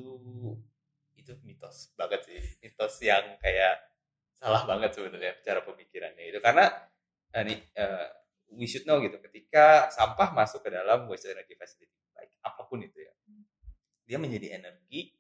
itu 1.20 1.34
mitos 1.44 1.92
banget 2.00 2.24
sih, 2.24 2.40
mitos 2.64 2.96
yang 3.04 3.36
kayak 3.44 3.76
salah 4.38 4.64
banget 4.64 4.94
sebenarnya 4.96 5.34
cara 5.42 5.66
pemikirannya 5.66 6.30
itu 6.30 6.40
karena 6.40 6.70
eh, 7.34 7.44
nih 7.44 7.60
eh, 7.74 8.08
we 8.54 8.70
should 8.70 8.86
know 8.86 9.02
gitu 9.02 9.18
ketika 9.20 9.90
sampah 9.90 10.32
masuk 10.32 10.62
ke 10.64 10.70
dalam 10.72 11.10
waste 11.10 11.28
to 11.28 11.34
energy 11.34 11.58
facility 11.58 11.97
baik 12.18 12.32
apa 12.42 12.62
pun 12.66 12.82
itu 12.82 12.98
ya. 12.98 13.14
Dia 14.08 14.18
menjadi 14.18 14.58
energi 14.58 15.18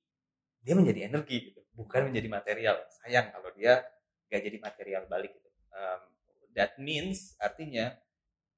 dia 0.67 0.75
menjadi 0.75 1.07
energi 1.07 1.37
gitu. 1.47 1.63
Bukan 1.71 2.11
menjadi 2.11 2.27
material. 2.27 2.75
Sayang 2.99 3.31
kalau 3.31 3.55
dia 3.55 3.87
gak 4.27 4.43
jadi 4.43 4.57
material 4.59 5.03
balik 5.07 5.31
gitu. 5.39 5.49
Um, 5.71 6.01
that 6.51 6.75
means 6.75 7.39
artinya 7.39 7.95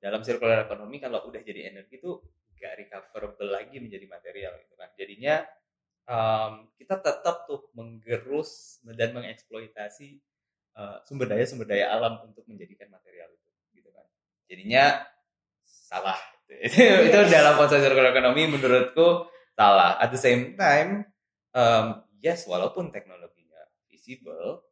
dalam 0.01 0.25
circular 0.25 0.65
economy 0.65 0.97
kalau 0.97 1.21
udah 1.29 1.45
jadi 1.45 1.69
energi 1.69 2.01
itu 2.01 2.17
gak 2.57 2.81
recoverable 2.81 3.53
lagi 3.53 3.77
menjadi 3.77 4.09
material 4.09 4.57
gitu 4.65 4.73
kan. 4.73 4.89
Jadinya 4.97 5.45
um, 6.09 6.53
kita 6.81 6.97
tetap 6.97 7.45
tuh 7.45 7.69
menggerus 7.77 8.81
dan 8.89 9.13
mengeksploitasi 9.13 10.17
uh, 10.81 11.05
sumber 11.05 11.29
daya 11.29 11.45
sumber 11.45 11.69
daya 11.69 11.93
alam 11.93 12.25
untuk 12.25 12.41
menjadikan 12.49 12.89
material 12.89 13.29
itu 13.29 13.49
gitu 13.85 13.89
kan. 13.93 14.07
Jadinya 14.49 15.05
salah 15.61 16.17
itu, 17.07 17.19
dalam 17.29 17.53
konsep 17.55 17.77
circular 17.77 18.09
economy 18.09 18.49
menurutku 18.49 19.29
salah. 19.53 20.01
At 20.01 20.09
the 20.09 20.21
same 20.21 20.57
time 20.57 21.05
um, 21.53 22.01
yes 22.19 22.49
walaupun 22.49 22.89
teknologinya 22.89 23.61
visible 23.85 24.65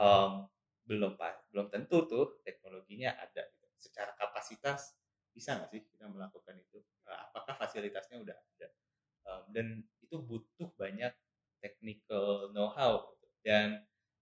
um, 0.00 0.48
belum 0.88 1.20
belum 1.52 1.66
tentu 1.68 2.08
tuh 2.08 2.40
teknologinya 2.42 3.12
ada. 3.20 3.44
Secara 3.78 4.16
kapasitas 4.16 4.96
bisa 5.30 5.54
nggak 5.54 5.70
sih 5.70 5.84
kita 5.84 6.08
melakukan 6.08 6.56
itu? 6.58 6.80
Uh, 7.04 7.20
apakah 7.30 7.54
fasilitasnya 7.60 8.18
udah 8.24 8.34
ada? 8.34 8.68
Um, 9.28 9.42
dan 9.52 9.66
itu 10.00 10.16
butuh 10.18 10.72
banyak 10.80 11.12
technical 11.60 12.48
know-how 12.54 13.12
gitu. 13.12 13.26
dan 13.44 13.68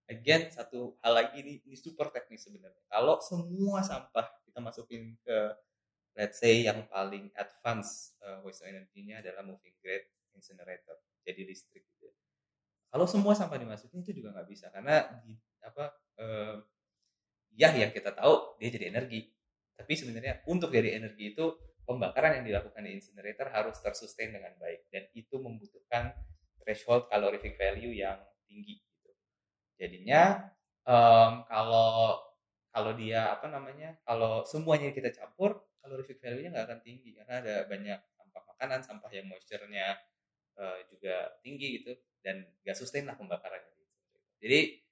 again 0.08 0.48
satu 0.50 0.96
hal 1.02 1.12
lagi 1.14 1.42
ini, 1.42 1.62
ini 1.62 1.76
super 1.78 2.10
teknis 2.10 2.46
sebenarnya. 2.46 2.82
Kalau 2.90 3.22
semua 3.22 3.82
sampah 3.82 4.26
kita 4.46 4.58
masukin 4.58 5.14
ke 5.22 5.38
let's 6.16 6.40
say 6.40 6.64
yang 6.64 6.88
paling 6.88 7.28
advance 7.36 8.16
uh, 8.24 8.40
waste 8.42 8.64
to 8.64 8.66
energy-nya 8.66 9.20
adalah 9.20 9.44
moving 9.44 9.76
grade 9.84 10.08
incinerator 10.32 10.96
jadi 11.22 11.44
listrik 11.44 11.84
gitu 11.84 12.08
kalau 12.90 13.04
semua 13.04 13.36
sampah 13.36 13.60
dimasukin 13.60 14.00
itu 14.00 14.24
juga 14.24 14.32
nggak 14.32 14.48
bisa 14.48 14.72
karena 14.72 15.04
di, 15.26 15.36
apa 15.60 15.92
eh, 16.16 16.56
ya 17.56 17.68
yang 17.76 17.92
kita 17.92 18.16
tahu 18.16 18.56
dia 18.56 18.72
jadi 18.72 18.88
energi 18.88 19.28
tapi 19.76 19.92
sebenarnya 19.92 20.40
untuk 20.48 20.72
jadi 20.72 20.96
energi 20.96 21.36
itu 21.36 21.52
pembakaran 21.84 22.40
yang 22.40 22.44
dilakukan 22.48 22.82
di 22.82 22.96
incinerator 22.96 23.52
harus 23.52 23.76
tersustain 23.84 24.32
dengan 24.32 24.56
baik 24.56 24.88
dan 24.88 25.04
itu 25.12 25.36
membutuhkan 25.36 26.16
threshold 26.60 27.06
calorific 27.12 27.54
value 27.54 27.94
yang 27.94 28.18
tinggi 28.48 28.82
gitu. 28.82 29.10
jadinya 29.78 30.50
em, 30.82 31.46
kalau 31.46 32.25
kalau 32.76 32.92
dia 32.92 33.32
apa 33.32 33.48
namanya 33.48 33.96
kalau 34.04 34.44
semuanya 34.44 34.92
kita 34.92 35.08
campur 35.08 35.64
calorific 35.80 36.20
value-nya 36.20 36.52
nggak 36.52 36.66
akan 36.68 36.80
tinggi 36.84 37.16
karena 37.16 37.40
ada 37.40 37.54
banyak 37.64 37.96
sampah 38.12 38.42
makanan 38.52 38.80
sampah 38.84 39.08
yang 39.16 39.24
moisture-nya 39.32 39.96
eh, 40.60 40.78
juga 40.92 41.40
tinggi 41.40 41.80
gitu 41.80 41.96
dan 42.20 42.44
gak 42.66 42.76
sustain 42.76 43.08
lah 43.08 43.16
pembakarannya. 43.16 43.72
Jadi 44.42 44.82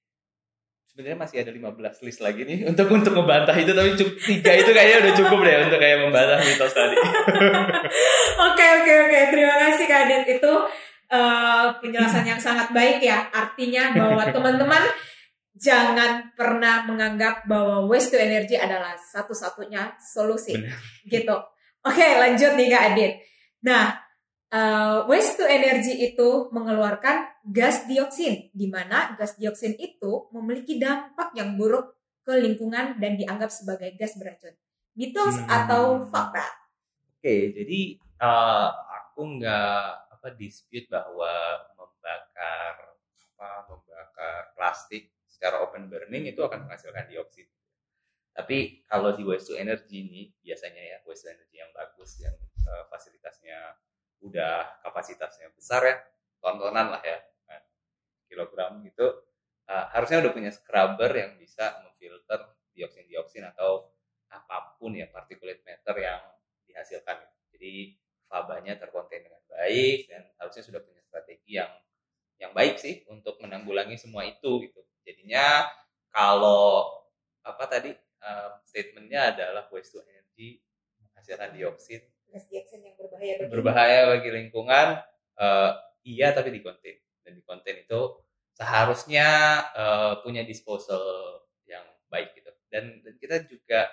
sebenarnya 0.88 1.18
masih 1.18 1.36
ada 1.44 1.52
15 1.52 2.06
list 2.06 2.20
lagi 2.24 2.46
nih 2.48 2.64
untuk 2.70 2.88
untuk 2.88 3.12
membantah 3.12 3.52
itu 3.58 3.76
tapi 3.76 3.92
cukup 3.98 4.16
tiga 4.16 4.52
itu 4.56 4.70
kayaknya 4.72 4.96
udah 5.04 5.12
cukup 5.20 5.38
deh 5.44 5.56
untuk 5.68 5.78
kayak 5.82 5.98
membantah 6.00 6.38
mitos 6.40 6.72
tadi. 6.72 6.96
Oke 8.48 8.64
oke 8.80 8.92
oke. 9.08 9.18
Terima 9.34 9.56
kasih 9.60 9.84
Kak 9.90 10.00
Adit. 10.06 10.24
Itu 10.38 10.52
eh, 11.12 11.66
penjelasan 11.84 12.24
yang 12.24 12.40
sangat 12.40 12.72
baik 12.72 13.02
ya. 13.04 13.28
Artinya 13.28 13.92
bahwa 13.92 14.24
teman-teman 14.30 14.82
jangan 15.54 16.34
pernah 16.34 16.82
menganggap 16.84 17.46
bahwa 17.46 17.86
waste 17.86 18.14
to 18.14 18.18
energy 18.18 18.58
adalah 18.58 18.98
satu-satunya 18.98 19.94
solusi 20.02 20.58
Benar. 20.58 20.78
gitu. 21.06 21.36
Oke 21.84 22.06
lanjut 22.18 22.58
nih 22.58 22.68
Kak 22.68 22.84
Adit. 22.92 23.12
Nah 23.62 23.94
eh, 24.50 24.98
waste 25.06 25.38
to 25.38 25.46
energy 25.46 26.10
itu 26.10 26.50
mengeluarkan 26.50 27.28
gas 27.46 27.86
dioksin 27.86 28.50
di 28.50 28.66
mana 28.66 29.14
gas 29.14 29.38
dioksin 29.38 29.78
itu 29.78 30.26
memiliki 30.34 30.76
dampak 30.76 31.30
yang 31.38 31.54
buruk 31.54 31.94
ke 32.24 32.34
lingkungan 32.34 32.96
dan 32.98 33.14
dianggap 33.14 33.52
sebagai 33.52 33.94
gas 33.94 34.16
beracun. 34.16 34.54
Mitos 34.94 35.38
Hmm. 35.38 35.50
atau 35.50 35.84
fakta? 36.06 36.46
oke 37.14 37.34
jadi 37.56 37.80
eh, 37.98 38.68
aku 38.70 39.20
nggak 39.38 39.84
apa 40.12 40.28
dispute 40.34 40.88
bahwa 40.88 41.30
membakar 41.74 42.96
apa 43.34 43.48
membakar 43.68 44.54
plastik 44.54 45.12
secara 45.44 45.60
open 45.60 45.92
burning 45.92 46.24
itu 46.24 46.40
akan 46.40 46.64
menghasilkan 46.64 47.04
dioksid 47.12 47.44
tapi 48.32 48.80
kalau 48.88 49.12
di 49.12 49.28
waste 49.28 49.52
to 49.52 49.60
energy 49.60 50.00
ini 50.00 50.32
biasanya 50.40 50.80
ya 50.80 50.96
waste 51.04 51.28
to 51.28 51.36
energy 51.36 51.60
yang 51.60 51.68
bagus 51.76 52.16
yang 52.16 52.32
eh, 52.40 52.84
fasilitasnya 52.88 53.76
udah 54.24 54.80
kapasitasnya 54.80 55.52
besar 55.52 55.84
ya 55.84 56.00
ton-tonan 56.40 56.96
lah 56.96 57.02
ya 57.04 57.20
kan, 57.44 57.60
kilogram 58.24 58.80
gitu 58.88 59.04
eh, 59.68 59.86
harusnya 59.92 60.24
udah 60.24 60.32
punya 60.32 60.48
scrubber 60.48 61.12
yang 61.12 61.36
bisa 61.36 61.84
memfilter 61.84 62.56
dioksin 62.72 63.04
dioksin 63.04 63.44
atau 63.52 63.92
apa 64.32 64.74
pun 64.80 64.96
ya 64.96 65.06
particulate 65.12 65.62
matter 65.62 65.94
yang 66.02 66.18
dihasilkan. 66.66 67.22
Jadi 67.54 67.94
fabanya 68.26 68.74
terkonten 68.74 69.30
dengan 69.30 69.42
baik 69.46 70.10
dan 70.10 70.26
harusnya 70.42 70.62
sudah 70.66 70.80
punya 70.82 70.98
strategi 71.06 71.54
yang 71.54 71.70
yang 72.42 72.50
baik 72.50 72.82
sih 72.82 73.06
untuk 73.06 73.38
menanggulangi 73.38 73.94
semua 73.94 74.26
itu 74.26 74.66
gitu 74.66 74.82
jadinya 75.04 75.68
kalau 76.10 76.90
apa 77.44 77.64
tadi 77.68 77.92
eh, 77.96 78.50
statementnya 78.64 79.36
adalah 79.36 79.68
waste 79.70 79.94
to 79.96 80.00
energy 80.04 80.64
menghasilkan 81.00 81.52
dioksin 81.54 82.02
gas 82.32 82.44
dioksin 82.50 82.82
yang 82.82 82.96
berbahaya 82.98 83.32
bagi 83.38 83.50
berbahaya 83.52 84.00
bagi 84.10 84.30
lingkungan 84.32 84.88
eh, 85.38 85.70
iya 86.08 86.32
tapi 86.32 86.50
di 86.50 86.60
konten 86.64 86.96
dan 87.24 87.32
di 87.32 87.42
konten 87.44 87.74
itu 87.80 88.00
seharusnya 88.54 89.28
eh, 89.74 90.12
punya 90.22 90.42
disposal 90.46 91.02
yang 91.66 91.84
baik 92.08 92.38
gitu. 92.38 92.50
Dan, 92.70 93.02
dan 93.02 93.14
kita 93.18 93.36
juga 93.50 93.90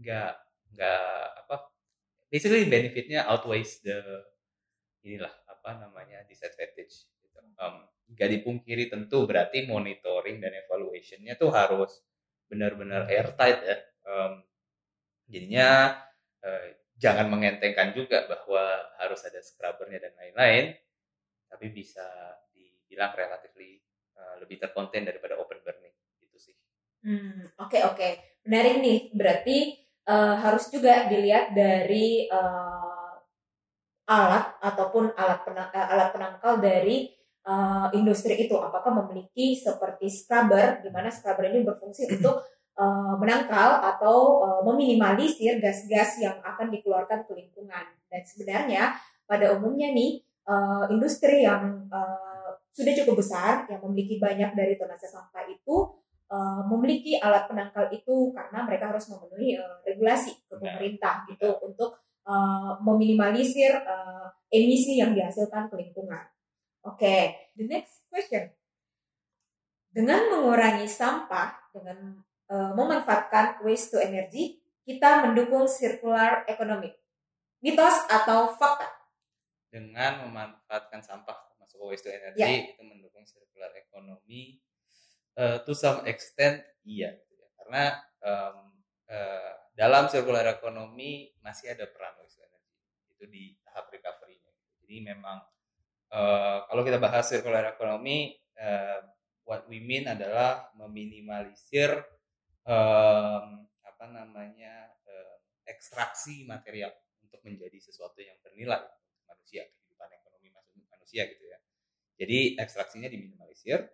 nggak 0.00 0.32
nggak 0.74 1.06
apa 1.46 1.56
basically 2.28 2.66
benefitnya 2.66 3.24
outweighs 3.30 3.80
the 3.86 4.26
inilah 5.04 5.30
apa 5.48 5.80
namanya 5.80 6.24
disadvantage 6.28 7.08
gitu. 7.22 7.38
Em, 7.40 7.74
nggak 8.14 8.30
dipungkiri 8.40 8.88
tentu 8.88 9.26
berarti 9.26 9.66
monitoring 9.66 10.38
dan 10.38 10.54
evaluationnya 10.64 11.34
tuh 11.34 11.50
harus 11.50 12.02
benar-benar 12.46 13.10
airtight 13.10 13.58
ya. 13.66 13.76
Em, 14.04 14.32
jadinya 15.28 15.68
eh, 16.44 16.78
jangan 16.94 17.26
mengentengkan 17.32 17.90
juga 17.96 18.24
bahwa 18.30 18.62
harus 19.02 19.20
ada 19.26 19.40
scrubbernya 19.42 20.08
dan 20.08 20.14
lain-lain 20.20 20.64
tapi 21.50 21.66
bisa 21.70 22.06
dibilang 22.54 23.14
relatively 23.14 23.82
eh, 24.18 24.34
lebih 24.42 24.58
terkonten 24.62 25.06
daripada 25.06 25.38
open 25.38 25.58
burning 25.62 25.94
gitu 26.22 26.36
sih. 26.38 26.54
Hmm, 27.02 27.42
oke 27.58 27.78
oke. 27.90 28.08
Menarik 28.46 28.78
nih. 28.80 28.98
Berarti 29.14 29.58
eh, 30.06 30.36
harus 30.38 30.70
juga 30.70 31.10
dilihat 31.10 31.54
dari 31.56 32.28
eh, 32.30 33.12
alat 34.04 34.60
ataupun 34.60 35.16
alat 35.16 35.40
pena- 35.48 35.72
eh, 35.72 35.86
alat 35.88 36.08
penangkal 36.12 36.60
dari 36.60 37.08
eh, 37.44 37.86
industri 37.96 38.48
itu 38.48 38.56
apakah 38.56 38.90
memiliki 39.04 39.54
seperti 39.54 40.08
scrubber 40.08 40.80
di 40.80 40.88
mana 40.88 41.12
scrubber 41.12 41.52
ini 41.52 41.60
berfungsi 41.62 42.08
untuk 42.16 42.40
eh, 42.74 43.14
menangkal 43.20 43.84
atau 43.84 44.42
eh, 44.48 44.60
meminimalisir 44.64 45.60
gas-gas 45.60 46.18
yang 46.24 46.40
akan 46.40 46.72
dikeluarkan 46.72 47.28
ke 47.28 47.32
lingkungan. 47.36 47.84
Dan 48.08 48.22
sebenarnya 48.24 48.96
pada 49.28 49.52
umumnya 49.56 49.92
nih 49.92 50.24
eh, 50.24 50.84
industri 50.90 51.44
yang 51.44 51.88
eh, 51.92 52.50
sudah 52.74 52.92
cukup 53.04 53.22
besar 53.22 53.70
yang 53.70 53.78
memiliki 53.86 54.18
banyak 54.18 54.50
dari 54.58 54.74
tonase 54.74 55.06
sampah 55.06 55.44
itu 55.46 55.76
eh, 56.32 56.62
memiliki 56.66 57.20
alat 57.20 57.46
penangkal 57.46 57.92
itu 57.92 58.32
karena 58.32 58.64
mereka 58.64 58.90
harus 58.90 59.04
memenuhi 59.12 59.60
eh, 59.60 59.76
regulasi 59.84 60.32
ke 60.48 60.56
pemerintah 60.56 61.28
gitu 61.28 61.60
untuk 61.60 62.00
eh, 62.24 62.72
meminimalisir 62.80 63.72
eh, 63.84 64.26
emisi 64.48 64.96
yang 64.98 65.12
dihasilkan 65.12 65.68
ke 65.68 65.76
lingkungan. 65.76 66.24
Oke, 66.84 67.14
the 67.56 67.64
next 67.64 68.04
question. 68.06 68.52
Dengan 69.88 70.26
mengurangi 70.28 70.84
sampah 70.84 71.70
dengan 71.70 72.20
eh, 72.44 72.70
memanfaatkan 72.74 73.62
waste 73.62 73.94
to 73.94 73.98
energy, 73.98 74.58
kita 74.84 75.24
mendukung 75.24 75.64
circular 75.64 76.44
economy. 76.44 76.92
Mitos 77.58 78.04
atau 78.06 78.52
fakta? 78.52 78.90
dengan 79.74 80.22
memanfaatkan 80.22 81.02
sampah 81.02 81.34
masuk 81.58 81.82
ke 81.82 81.86
waste 81.90 82.06
to 82.06 82.12
energy 82.14 82.38
Ya. 82.38 82.62
itu 82.70 82.78
mendukung 82.78 83.26
circular 83.26 83.74
economy 83.74 84.62
Eh, 85.34 85.58
to 85.66 85.74
some 85.74 86.06
extent 86.06 86.62
iya 86.86 87.10
gitu 87.10 87.34
ya. 87.34 87.48
karena 87.58 87.84
em, 88.22 88.56
eh, 89.10 89.52
dalam 89.74 90.06
circular 90.06 90.46
economy 90.46 91.34
masih 91.42 91.74
ada 91.74 91.90
peran 91.90 92.14
waste 92.22 92.38
to 92.38 92.46
energy 92.46 92.78
itu 93.10 93.24
di 93.26 93.44
tahap 93.66 93.90
recovery-nya 93.90 94.54
jadi 94.78 95.10
memang 95.10 95.42
eh, 96.14 96.58
kalau 96.70 96.82
kita 96.86 97.02
bahas 97.02 97.26
circular 97.26 97.74
economy 97.74 98.38
eh, 98.54 99.02
what 99.44 99.66
we 99.66 99.82
mean 99.82 100.08
adalah 100.08 100.72
meminimalisir 100.78 101.90
em, 102.64 103.46
apa 103.84 104.04
namanya 104.08 104.94
eh, 105.04 105.36
ekstraksi 105.68 106.48
material 106.48 106.94
untuk 107.20 107.42
menjadi 107.44 107.76
sesuatu 107.82 108.22
yang 108.24 108.38
bernilai 108.40 108.80
untuk 108.80 109.24
manusia 109.28 109.66
kehidupan 109.68 110.08
ekonomi 110.16 110.48
manusia 110.88 111.28
gitu 111.28 111.44
ya. 111.44 111.58
Jadi 112.14 112.56
ekstraksinya 112.58 113.10
diminimalisir. 113.10 113.84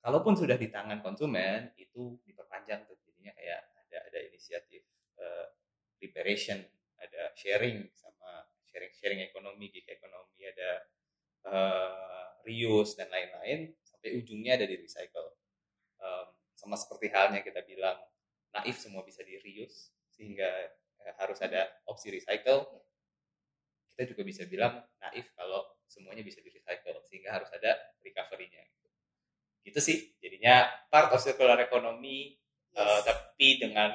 Kalaupun 0.00 0.32
sudah 0.32 0.56
di 0.56 0.72
tangan 0.72 1.04
konsumen 1.04 1.76
itu 1.76 2.16
diperpanjang 2.24 2.88
tuh 2.88 2.96
jadinya 3.04 3.36
kayak 3.36 3.60
ada 3.84 3.98
ada 4.08 4.18
inisiatif 4.32 4.80
eh, 5.20 5.46
reparation 6.00 6.56
ada 6.96 7.36
sharing 7.36 7.84
sama 7.92 8.48
sharing 8.64 8.92
sharing 8.96 9.20
ekonomi 9.20 9.68
gig 9.68 9.84
ekonomi 9.84 10.48
ada 10.48 10.88
eh, 11.46 12.26
reuse 12.44 12.96
dan 12.96 13.08
lain-lain 13.12 13.72
sampai 13.84 14.16
ujungnya 14.16 14.56
ada 14.56 14.66
di 14.68 14.76
recycle. 14.80 15.28
Em, 16.00 16.26
sama 16.56 16.76
seperti 16.76 17.08
halnya 17.12 17.40
kita 17.44 17.60
bilang 17.64 17.96
naif 18.56 18.76
semua 18.80 19.04
bisa 19.04 19.20
di 19.24 19.36
reuse 19.40 19.92
sehingga 20.12 20.48
eh, 21.04 21.14
harus 21.20 21.38
ada 21.40 21.68
opsi 21.88 22.12
recycle. 22.12 22.64
Kita 23.92 24.16
juga 24.16 24.22
bisa 24.24 24.48
bilang 24.48 24.80
naif 25.00 25.28
kalau 25.36 25.76
semuanya 25.84 26.24
bisa 26.24 26.40
di 26.40 26.48
recycle 26.48 27.04
sehingga 27.08 27.36
harus 27.36 27.50
ada 27.52 27.76
recovery-nya. 28.00 28.64
Gitu 29.60 29.80
sih 29.80 29.96
jadinya 30.24 30.64
part 30.88 31.12
of 31.12 31.20
circular 31.20 31.60
economy 31.60 32.36
eh, 32.72 33.00
tapi 33.04 33.60
dengan 33.60 33.92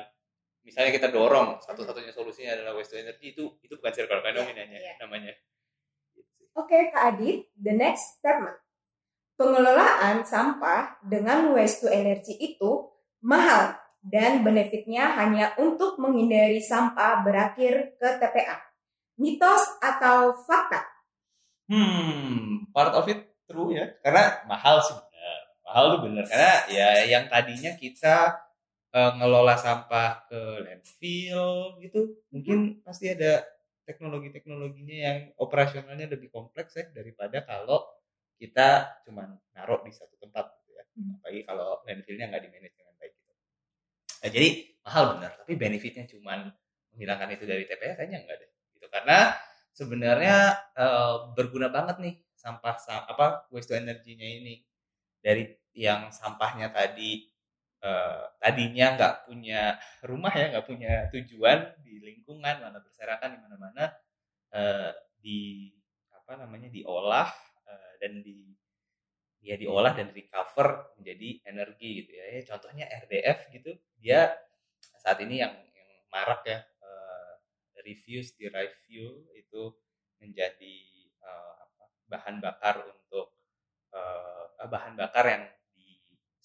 misalnya 0.66 0.94
kita 0.98 1.10
dorong 1.14 1.62
satu-satunya 1.62 2.10
solusinya 2.14 2.58
adalah 2.58 2.74
waste 2.78 2.94
to 2.94 2.98
energy 2.98 3.34
itu 3.38 3.54
itu 3.62 3.74
bukan 3.78 3.94
circular 3.94 4.22
economy 4.26 4.54
Iya, 4.54 4.66
namanya 4.66 4.80
iya. 4.82 4.94
namanya 5.02 5.34
Oke, 6.56 6.88
Kak 6.96 7.20
Adit, 7.20 7.52
the 7.60 7.76
next 7.76 8.24
statement. 8.24 8.56
Pengelolaan 9.36 10.24
sampah 10.24 10.96
dengan 11.04 11.52
waste 11.52 11.84
to 11.84 11.92
energy 11.92 12.32
itu 12.40 12.88
mahal 13.20 13.76
dan 14.00 14.40
benefitnya 14.40 15.20
hanya 15.20 15.52
untuk 15.60 16.00
menghindari 16.00 16.64
sampah 16.64 17.28
berakhir 17.28 18.00
ke 18.00 18.08
TPA. 18.24 18.56
Mitos 19.20 19.68
atau 19.84 20.32
fakta? 20.48 20.88
Hmm, 21.68 22.72
part 22.72 22.96
of 22.96 23.04
it 23.12 23.36
true 23.52 23.76
ya. 23.76 23.92
Karena 24.00 24.40
mahal 24.48 24.80
sih 24.80 24.96
benar. 24.96 25.40
Mahal 25.68 25.84
tuh 25.92 26.02
benar. 26.08 26.24
Karena 26.24 26.54
ya 26.72 26.88
yang 27.04 27.28
tadinya 27.28 27.76
kita 27.76 28.32
eh, 28.96 29.12
ngelola 29.20 29.60
sampah 29.60 30.24
ke 30.32 30.40
landfill 30.64 31.84
gitu, 31.84 32.16
mungkin 32.32 32.80
pasti 32.80 33.12
ada 33.12 33.44
teknologi-teknologinya 33.86 34.98
yang 34.98 35.18
operasionalnya 35.40 36.10
lebih 36.10 36.34
kompleks 36.34 36.76
ya 36.76 36.86
daripada 36.92 37.46
kalau 37.46 37.86
kita 38.36 39.00
cuma 39.08 39.32
naruh 39.56 39.80
di 39.86 39.94
satu 39.96 40.18
tempat 40.20 40.52
gitu 40.62 40.76
ya. 40.76 40.84
Hmm. 40.98 41.16
Apalagi 41.22 41.42
kalau 41.48 41.70
landfillnya 41.88 42.26
nggak 42.34 42.44
di-manage 42.50 42.76
dengan 42.76 42.96
baik 43.00 43.14
gitu. 43.16 43.32
Nah, 44.26 44.30
jadi 44.34 44.50
mahal 44.84 45.04
benar, 45.16 45.32
tapi 45.40 45.54
benefitnya 45.56 46.04
cuma 46.10 46.34
menghilangkan 46.92 47.30
itu 47.36 47.46
dari 47.48 47.64
TPA 47.64 47.94
kayaknya 47.96 48.20
enggak 48.28 48.38
deh. 48.44 48.52
Gitu. 48.76 48.88
Karena 48.92 49.18
sebenarnya 49.72 50.38
eh, 50.76 51.16
berguna 51.38 51.68
banget 51.72 51.98
nih 52.04 52.16
sampah 52.36 52.76
sa- 52.78 53.06
apa 53.08 53.48
waste 53.50 53.72
to 53.72 53.76
energy-nya 53.76 54.28
ini 54.44 54.62
dari 55.20 55.50
yang 55.76 56.14
sampahnya 56.14 56.72
tadi 56.72 57.28
eh, 57.86 58.24
tadinya 58.42 58.86
nggak 58.98 59.16
punya 59.30 59.62
rumah 60.02 60.34
ya 60.34 60.46
nggak 60.54 60.66
punya 60.66 60.92
tujuan 61.14 61.60
di 61.86 62.02
lingkungan 62.02 62.56
mana 62.66 62.80
berserakan 62.82 63.38
di 63.38 63.40
mana-mana 63.46 63.86
eh, 64.54 64.92
di 65.22 65.70
apa 66.10 66.42
namanya 66.42 66.70
diolah 66.74 67.30
eh, 67.70 67.94
dan 68.02 68.26
di 68.26 68.50
ya 69.46 69.56
diolah 69.62 69.94
dan 69.94 70.10
recover 70.10 70.98
menjadi 70.98 71.46
energi 71.46 71.90
gitu 72.02 72.12
ya. 72.18 72.26
Ya, 72.34 72.42
contohnya 72.50 72.86
RDF 73.06 73.40
gitu 73.54 73.72
dia 74.02 74.34
saat 74.82 75.22
ini 75.22 75.46
yang 75.46 75.54
yang 75.54 75.90
marak 76.10 76.42
ya 76.50 76.60
eh, 76.66 77.34
refuse 77.86 78.34
derived 78.34 78.74
fuel 78.90 79.30
itu 79.38 79.70
menjadi 80.18 80.78
apa, 81.22 81.86
bahan 82.10 82.42
bakar 82.42 82.82
untuk 82.90 83.38
eh, 83.94 84.66
bahan 84.66 84.98
bakar 84.98 85.26
yang 85.30 85.46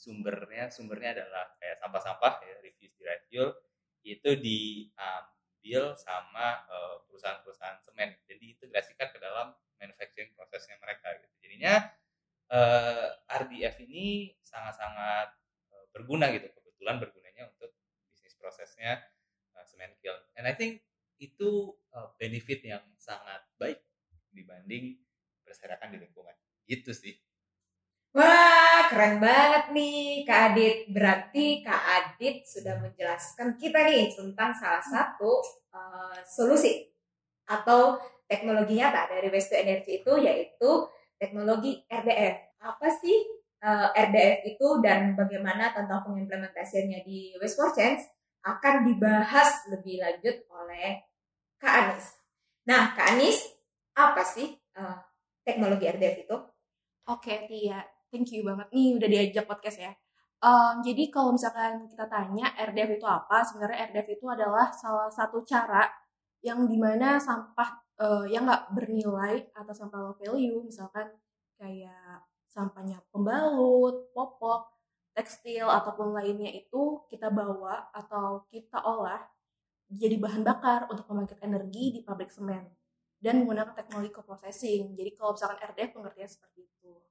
sumbernya 0.00 0.72
sumbernya 0.72 1.20
adalah 1.20 1.52
kayak 1.60 1.76
sampah-sampah 1.76 2.40
ya 2.40 2.56
refuse 2.64 2.96
derived 2.96 3.28
fuel 3.28 3.52
itu 4.00 4.30
diambil 4.40 5.92
sama 6.00 6.64
eh, 6.64 6.96
perusahaan-perusahaan 7.04 7.84
semen. 7.84 8.16
Dan 8.24 8.36
diintegrasikan 8.40 9.12
ke 9.12 9.20
dalam 9.20 9.52
manufacturing 9.76 10.32
prosesnya 10.32 10.80
mereka 10.80 11.12
gitu. 11.20 11.36
Jadinya 11.44 11.74
eh, 12.48 13.08
RDF 13.28 13.76
ini 13.84 14.32
sangat-sangat 14.40 15.28
eh, 15.68 15.84
berguna 15.92 16.32
gitu. 16.32 16.48
Kebetulan 16.48 16.96
bergunanya 16.96 17.52
untuk 17.52 17.76
bisnis 18.08 18.32
prosesnya 18.40 19.04
uh, 19.52 19.64
semen 19.68 19.92
kiln. 20.00 20.16
And 20.40 20.48
I 20.48 20.56
think 20.56 20.80
itu 21.20 21.76
uh, 21.92 22.08
benefit 22.16 22.64
yang 22.64 22.80
sangat 22.96 23.44
baik 23.60 23.84
dibanding 24.32 24.96
berserakan 25.44 25.92
di 25.92 26.00
lingkungan. 26.00 26.32
Gitu 26.64 26.96
sih 26.96 27.20
Wah, 28.10 28.90
keren 28.90 29.22
banget 29.22 29.70
nih 29.70 30.26
Kak 30.26 30.40
Adit. 30.50 30.90
Berarti 30.90 31.62
Kak 31.62 31.82
Adit 31.98 32.42
sudah 32.42 32.74
menjelaskan 32.82 33.54
kita 33.54 33.86
nih 33.86 34.10
tentang 34.10 34.50
salah 34.50 34.82
satu 34.82 35.38
uh, 35.70 36.18
solusi 36.26 36.90
atau 37.46 38.02
teknologi 38.26 38.78
nyata 38.78 39.06
dari 39.06 39.30
waste 39.30 39.54
to 39.54 39.62
energy 39.62 40.02
itu 40.02 40.12
yaitu 40.18 40.70
teknologi 41.22 41.86
RDF. 41.86 42.58
Apa 42.58 42.90
sih 42.90 43.14
uh, 43.62 43.94
RDF 43.94 44.42
itu 44.58 44.66
dan 44.82 45.14
bagaimana 45.14 45.70
tentang 45.70 46.02
pengimplementasiannya 46.06 47.06
di 47.06 47.38
Waste 47.38 47.56
for 47.58 47.70
Change 47.70 48.02
akan 48.42 48.90
dibahas 48.90 49.70
lebih 49.70 50.02
lanjut 50.02 50.46
oleh 50.50 51.06
Kak 51.62 51.74
Anis. 51.86 52.06
Nah, 52.66 52.90
Kak 52.96 53.14
Anis, 53.14 53.54
apa 53.94 54.26
sih 54.26 54.50
uh, 54.74 54.98
teknologi 55.46 55.86
RDF 55.86 56.26
itu? 56.26 56.36
Oke, 57.10 57.46
Tia. 57.50 57.82
Thank 58.10 58.34
you 58.34 58.42
banget 58.42 58.68
nih 58.74 58.98
udah 58.98 59.08
diajak 59.08 59.44
podcast 59.46 59.78
ya. 59.78 59.92
Em, 60.40 60.74
jadi 60.82 61.02
kalau 61.14 61.36
misalkan 61.36 61.86
kita 61.86 62.06
tanya 62.10 62.50
RDF 62.58 62.98
itu 62.98 63.06
apa, 63.06 63.44
sebenarnya 63.46 63.86
RDF 63.92 64.08
itu 64.18 64.26
adalah 64.26 64.72
salah 64.74 65.10
satu 65.12 65.44
cara 65.46 65.84
yang 66.42 66.64
di 66.66 66.74
mana 66.80 67.20
sampah 67.20 67.70
eh, 68.00 68.24
yang 68.34 68.48
nggak 68.48 68.72
bernilai 68.72 69.52
atau 69.54 69.72
sampah 69.76 69.98
low 70.00 70.14
value, 70.16 70.64
misalkan 70.64 71.06
kayak 71.60 72.24
sampahnya 72.50 72.98
pembalut, 73.14 74.10
popok, 74.16 74.74
tekstil 75.14 75.68
ataupun 75.68 76.16
lainnya 76.16 76.50
itu 76.50 77.04
kita 77.10 77.28
bawa 77.30 77.92
atau 77.94 78.46
kita 78.50 78.80
olah 78.82 79.22
jadi 79.90 80.16
bahan 80.22 80.42
bakar 80.46 80.86
untuk 80.90 81.04
membangkit 81.10 81.38
energi 81.42 81.98
di 81.98 82.00
pabrik 82.06 82.30
semen 82.30 82.62
dan 83.20 83.42
menggunakan 83.42 83.74
teknologi 83.74 84.10
co-processing. 84.14 84.96
Jadi 84.96 85.10
kalau 85.18 85.36
misalkan 85.36 85.58
RDF 85.60 85.90
pengertiannya 85.98 86.30
seperti 86.30 86.60
itu. 86.64 87.09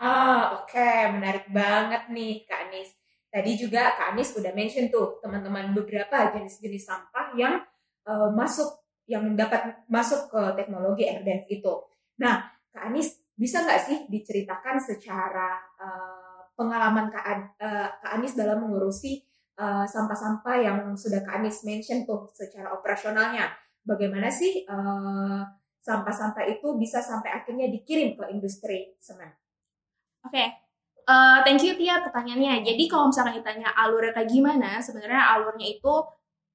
Ah, 0.00 0.56
oke, 0.56 0.88
menarik 1.12 1.52
banget 1.52 2.08
nih 2.08 2.48
Kak 2.48 2.72
Anis. 2.72 2.96
Tadi 3.28 3.52
juga 3.60 3.92
Kak 3.92 4.16
Anis 4.16 4.32
udah 4.32 4.48
mention 4.56 4.88
tuh 4.88 5.20
teman-teman 5.20 5.76
beberapa 5.76 6.32
jenis-jenis 6.32 6.88
sampah 6.88 7.36
yang 7.36 7.60
eh, 8.08 8.30
masuk 8.32 8.80
yang 9.04 9.36
dapat 9.36 9.84
masuk 9.92 10.32
ke 10.32 10.42
teknologi 10.56 11.04
RDF 11.04 11.44
itu. 11.52 11.72
Nah, 12.16 12.48
Kak 12.72 12.88
Anis 12.88 13.12
bisa 13.36 13.60
nggak 13.60 13.80
sih 13.84 13.98
diceritakan 14.08 14.80
secara 14.80 15.60
eh, 15.76 16.40
pengalaman 16.56 17.12
Kak, 17.12 17.24
eh, 17.60 17.88
Kak 18.00 18.12
Anis 18.16 18.32
dalam 18.32 18.64
mengurusi 18.64 19.20
sampah-sampah 19.60 20.56
yang 20.56 20.78
sudah 20.96 21.20
Kak 21.20 21.44
Anis 21.44 21.60
mention 21.68 22.08
tuh 22.08 22.32
secara 22.32 22.72
operasionalnya? 22.72 23.52
Bagaimana 23.84 24.32
sih 24.32 24.64
sampah-sampah 25.84 26.48
itu 26.48 26.80
bisa 26.80 27.04
sampai 27.04 27.28
akhirnya 27.36 27.68
dikirim 27.68 28.16
ke 28.16 28.24
industri 28.32 28.96
semen? 28.96 29.39
Oke, 30.26 30.44
eh, 31.08 31.38
thank 31.44 31.62
you 31.64 31.74
Tia 31.76 32.04
pertanyaannya. 32.04 32.60
Jadi 32.64 32.84
kalau 32.90 33.08
misalkan 33.08 33.40
ditanya 33.40 33.72
alurnya 33.72 34.12
kayak 34.12 34.28
gimana, 34.28 34.70
sebenarnya 34.84 35.22
alurnya 35.36 35.66
itu 35.68 35.94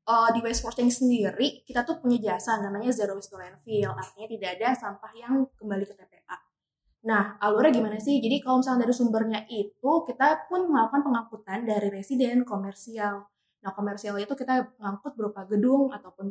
eh, 0.05 0.29
di 0.35 0.39
waste 0.45 0.69
sendiri 0.69 1.65
kita 1.65 1.81
tuh 1.87 1.97
punya 2.01 2.17
jasa 2.21 2.61
namanya 2.61 2.93
zero 2.93 3.17
waste 3.17 3.33
to 3.33 3.37
landfill. 3.41 3.91
Artinya 3.97 4.27
tidak 4.29 4.49
ada 4.61 4.69
sampah 4.77 5.11
yang 5.17 5.33
kembali 5.57 5.85
ke 5.89 5.93
TPA. 5.97 6.37
Nah, 7.05 7.37
alurnya 7.41 7.71
gimana 7.73 7.97
sih? 8.01 8.17
Jadi 8.21 8.41
kalau 8.41 8.61
misalkan 8.61 8.81
dari 8.85 8.93
sumbernya 8.93 9.41
itu 9.49 9.91
kita 10.07 10.49
pun 10.49 10.69
melakukan 10.69 11.01
pengangkutan 11.05 11.59
dari 11.65 11.87
residen 11.93 12.41
komersial. 12.45 13.29
Nah, 13.61 13.71
komersial 13.77 14.17
itu 14.21 14.33
kita 14.37 14.77
ngangkut 14.81 15.13
berupa 15.17 15.45
gedung 15.49 15.93
ataupun 15.93 16.27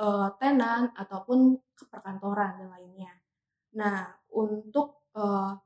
eh, 0.00 0.28
tenan 0.40 0.92
ataupun 0.96 1.56
perkantoran 1.90 2.60
dan 2.60 2.68
lainnya. 2.72 3.12
Nah, 3.76 4.04
untuk 4.36 5.08
uh, 5.16 5.56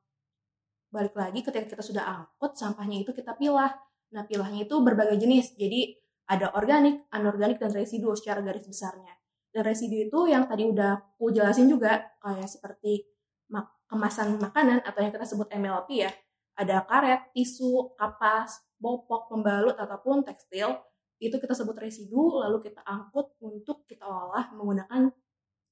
balik 0.97 1.13
lagi 1.13 1.45
ketika 1.45 1.77
kita 1.77 1.85
sudah 1.85 2.05
angkut 2.09 2.57
sampahnya 2.57 3.05
itu 3.05 3.13
kita 3.13 3.37
pilah. 3.37 3.77
Nah 4.17 4.25
pilahnya 4.25 4.65
itu 4.65 4.81
berbagai 4.81 5.21
jenis. 5.21 5.53
Jadi 5.61 5.93
ada 6.25 6.57
organik, 6.57 7.05
anorganik, 7.13 7.61
dan 7.61 7.77
residu 7.77 8.17
secara 8.17 8.41
garis 8.41 8.65
besarnya. 8.65 9.13
Dan 9.53 9.63
residu 9.69 10.09
itu 10.09 10.21
yang 10.33 10.49
tadi 10.49 10.65
udah 10.65 11.21
aku 11.21 11.29
jelasin 11.37 11.69
juga 11.69 12.17
kayak 12.25 12.49
seperti 12.49 13.05
mak 13.53 13.69
kemasan 13.87 14.41
makanan 14.41 14.83
atau 14.83 15.01
yang 15.05 15.13
kita 15.13 15.29
sebut 15.29 15.53
MLP 15.53 16.09
ya. 16.09 16.11
Ada 16.57 16.89
karet, 16.89 17.37
tisu, 17.37 17.93
kapas, 18.01 18.65
popok, 18.81 19.29
pembalut 19.29 19.77
ataupun 19.77 20.25
tekstil 20.25 20.73
itu 21.21 21.37
kita 21.41 21.57
sebut 21.57 21.77
residu 21.77 22.41
lalu 22.41 22.61
kita 22.65 22.85
angkut 22.85 23.37
untuk 23.41 23.89
kita 23.89 24.05
olah 24.05 24.53
menggunakan 24.57 25.13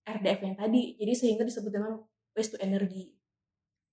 RDF 0.04 0.40
yang 0.44 0.56
tadi. 0.56 0.96
Jadi 1.00 1.12
sehingga 1.16 1.44
disebut 1.44 1.72
dengan 1.72 2.00
waste 2.37 2.56
to 2.56 2.58
energy. 2.60 3.23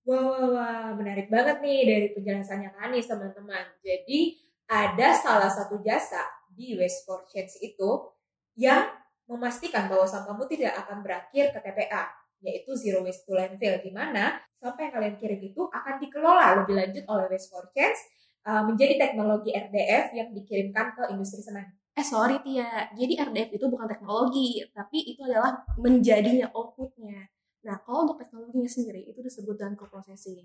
Wah, 0.02 0.18
wah, 0.18 0.46
wah, 0.50 0.86
menarik 0.98 1.30
banget 1.30 1.62
nih 1.62 1.80
dari 1.86 2.06
penjelasannya 2.10 2.74
Kak 2.74 2.90
Anis, 2.90 3.06
teman-teman. 3.06 3.64
Jadi, 3.86 4.34
ada 4.66 5.08
salah 5.14 5.46
satu 5.46 5.78
jasa 5.78 6.26
di 6.50 6.74
Waste 6.74 7.06
for 7.06 7.22
Change 7.30 7.62
itu 7.62 8.10
yang 8.58 8.90
memastikan 9.30 9.86
bahwa 9.86 10.02
sampahmu 10.02 10.44
tidak 10.50 10.74
akan 10.84 11.06
berakhir 11.06 11.54
ke 11.54 11.58
TPA, 11.62 12.10
yaitu 12.42 12.74
Zero 12.74 13.06
Waste 13.06 13.24
to 13.30 13.38
Landfill, 13.38 13.78
di 13.78 13.94
mana 13.94 14.42
sampah 14.58 14.90
yang 14.90 14.92
kalian 14.94 15.14
kirim 15.22 15.40
itu 15.40 15.62
akan 15.70 15.94
dikelola 16.02 16.62
lebih 16.62 16.74
lanjut 16.74 17.04
oleh 17.06 17.26
Waste 17.30 17.48
for 17.48 17.70
Change 17.70 17.98
uh, 18.46 18.62
menjadi 18.66 18.98
teknologi 18.98 19.54
RDF 19.54 20.12
yang 20.18 20.28
dikirimkan 20.34 20.98
ke 20.98 21.02
industri 21.14 21.40
semen. 21.40 21.66
Eh 21.92 22.04
sorry 22.04 22.40
Tia, 22.40 22.88
jadi 22.96 23.28
RDF 23.28 23.54
itu 23.54 23.66
bukan 23.68 23.86
teknologi, 23.86 24.64
tapi 24.72 24.98
itu 25.12 25.20
adalah 25.28 25.60
menjadinya 25.76 26.48
outputnya. 26.56 27.28
Nah, 27.62 27.78
kalau 27.86 28.10
untuk 28.10 28.18
teknologinya 28.18 28.66
sendiri 28.66 29.06
itu 29.06 29.22
disebut 29.22 29.54
dengan 29.54 29.78
co-processing. 29.78 30.42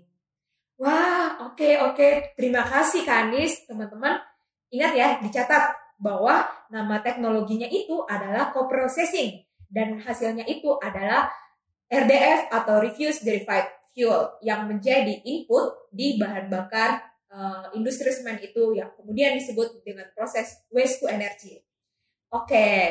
Wah, 0.78 1.42
oke 1.50 1.58
okay, 1.58 1.74
oke. 1.82 1.94
Okay. 1.98 2.12
Terima 2.38 2.62
kasih 2.62 3.02
Kanis, 3.02 3.66
teman-teman. 3.66 4.22
Ingat 4.70 4.92
ya, 4.94 5.08
dicatat 5.18 5.74
bahwa 5.98 6.46
nama 6.70 7.02
teknologinya 7.02 7.66
itu 7.66 8.06
adalah 8.06 8.54
co-processing 8.54 9.42
dan 9.66 9.98
hasilnya 9.98 10.46
itu 10.46 10.78
adalah 10.78 11.26
RDF 11.90 12.54
atau 12.54 12.78
Refuse 12.78 13.26
Derived 13.26 13.66
Fuel 13.90 14.38
yang 14.46 14.70
menjadi 14.70 15.18
input 15.26 15.90
di 15.90 16.14
bahan 16.20 16.46
bakar 16.46 17.02
uh, 17.34 17.66
industri 17.74 18.14
semen 18.14 18.38
itu 18.38 18.78
yang 18.78 18.94
kemudian 18.94 19.34
disebut 19.34 19.82
dengan 19.82 20.06
proses 20.14 20.62
waste 20.70 21.02
to 21.02 21.10
energy. 21.10 21.58
Oke. 22.30 22.46
Okay. 22.46 22.84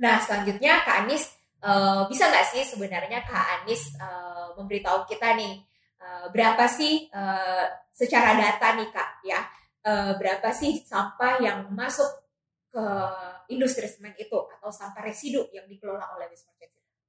Nah, 0.00 0.20
selanjutnya 0.20 0.84
Kak 0.84 1.06
Anis 1.06 1.39
Uh, 1.60 2.08
bisa 2.08 2.32
nggak 2.32 2.46
sih 2.56 2.64
sebenarnya 2.64 3.20
Kak 3.20 3.60
Anies 3.60 3.92
uh, 4.00 4.56
memberitahu 4.56 5.04
kita 5.04 5.36
nih 5.36 5.60
uh, 6.00 6.32
berapa 6.32 6.64
sih 6.64 7.04
uh, 7.12 7.68
secara 7.92 8.32
data 8.32 8.80
nih 8.80 8.88
Kak 8.88 9.10
ya 9.28 9.44
uh, 9.84 10.16
berapa 10.16 10.48
sih 10.56 10.80
sampah 10.80 11.36
yang 11.44 11.68
masuk 11.76 12.08
ke 12.72 12.84
industri 13.52 13.84
semen 13.92 14.16
itu 14.16 14.40
atau 14.56 14.72
sampah 14.72 15.04
residu 15.04 15.52
yang 15.52 15.68
dikelola 15.68 16.16
oleh 16.16 16.32
Wisma 16.32 16.54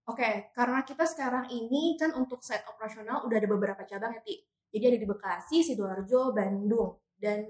Oke, 0.09 0.27
okay, 0.27 0.33
karena 0.51 0.81
kita 0.81 1.05
sekarang 1.05 1.45
ini 1.53 1.93
kan 1.95 2.11
untuk 2.17 2.41
site 2.41 2.65
operasional 2.67 3.21
udah 3.23 3.37
ada 3.37 3.47
beberapa 3.47 3.85
cabang 3.85 4.17
ya 4.17 4.21
Ti. 4.25 4.35
Jadi 4.73 4.83
ada 4.89 4.97
di 4.97 5.07
Bekasi, 5.07 5.61
Sidoarjo, 5.61 6.33
Bandung, 6.33 6.99
dan 7.21 7.45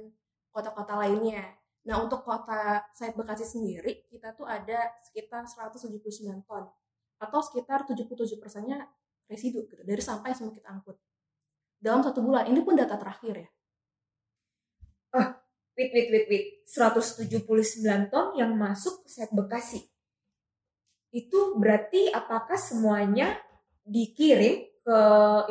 kota-kota 0.51 0.99
lainnya. 0.99 1.47
Nah 1.87 1.95
untuk 2.03 2.21
kota 2.27 2.85
site 2.91 3.15
Bekasi 3.15 3.47
sendiri 3.47 4.05
kita 4.05 4.35
tuh 4.35 4.45
ada 4.45 4.93
sekitar 5.01 5.47
179 5.47 6.43
ton 6.45 6.69
atau 7.21 7.39
sekitar 7.45 7.85
77 7.85 8.41
persennya 8.41 8.89
residu 9.29 9.69
gitu 9.69 9.85
dari 9.85 10.01
sampah 10.01 10.33
yang 10.33 10.37
semua 10.41 10.53
kita 10.57 10.69
angkut 10.73 10.97
dalam 11.77 12.01
satu 12.01 12.19
bulan 12.25 12.49
ini 12.49 12.65
pun 12.65 12.73
data 12.73 12.97
terakhir 12.97 13.45
ya 13.45 13.49
ah 15.21 15.37
wait 15.77 15.93
wait 15.93 16.09
wait 16.09 16.25
wait 16.27 16.45
179 16.65 17.45
ton 18.09 18.33
yang 18.33 18.51
masuk 18.57 19.05
ke 19.05 19.09
set 19.13 19.29
Bekasi 19.29 19.85
itu 21.11 21.39
berarti 21.59 22.09
apakah 22.09 22.55
semuanya 22.55 23.35
dikirim 23.83 24.71
ke 24.81 24.99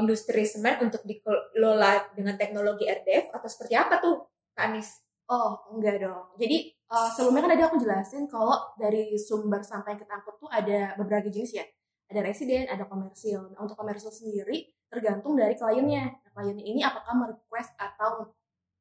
industri 0.03 0.43
semen 0.43 0.81
untuk 0.83 1.05
dikelola 1.07 2.17
dengan 2.17 2.35
teknologi 2.35 2.89
RDF 2.89 3.31
atau 3.31 3.47
seperti 3.47 3.79
apa 3.79 4.03
tuh 4.03 4.27
Kak 4.57 4.73
Anis? 4.73 5.05
Oh, 5.31 5.71
enggak 5.71 6.03
dong. 6.03 6.35
Jadi 6.41 6.75
uh, 6.91 7.09
sebelumnya 7.15 7.47
kan 7.47 7.51
tadi 7.55 7.65
aku 7.65 7.77
jelasin 7.79 8.27
kalau 8.27 8.59
dari 8.75 9.15
sumber 9.17 9.63
sampah 9.63 9.95
yang 9.95 10.01
kita 10.03 10.13
angkut 10.13 10.37
tuh 10.43 10.51
ada 10.51 10.99
beberapa 10.99 11.31
jenis 11.31 11.57
ya. 11.57 11.67
Ada 12.11 12.27
residen, 12.27 12.67
ada 12.67 12.91
komersil. 12.91 13.55
Nah, 13.55 13.63
untuk 13.63 13.79
komersil 13.79 14.11
sendiri 14.11 14.67
tergantung 14.91 15.39
dari 15.39 15.55
kliennya. 15.55 16.11
Nah, 16.11 16.31
kliennya 16.35 16.67
ini 16.67 16.83
apakah 16.83 17.15
merequest 17.15 17.71
atau 17.79 18.35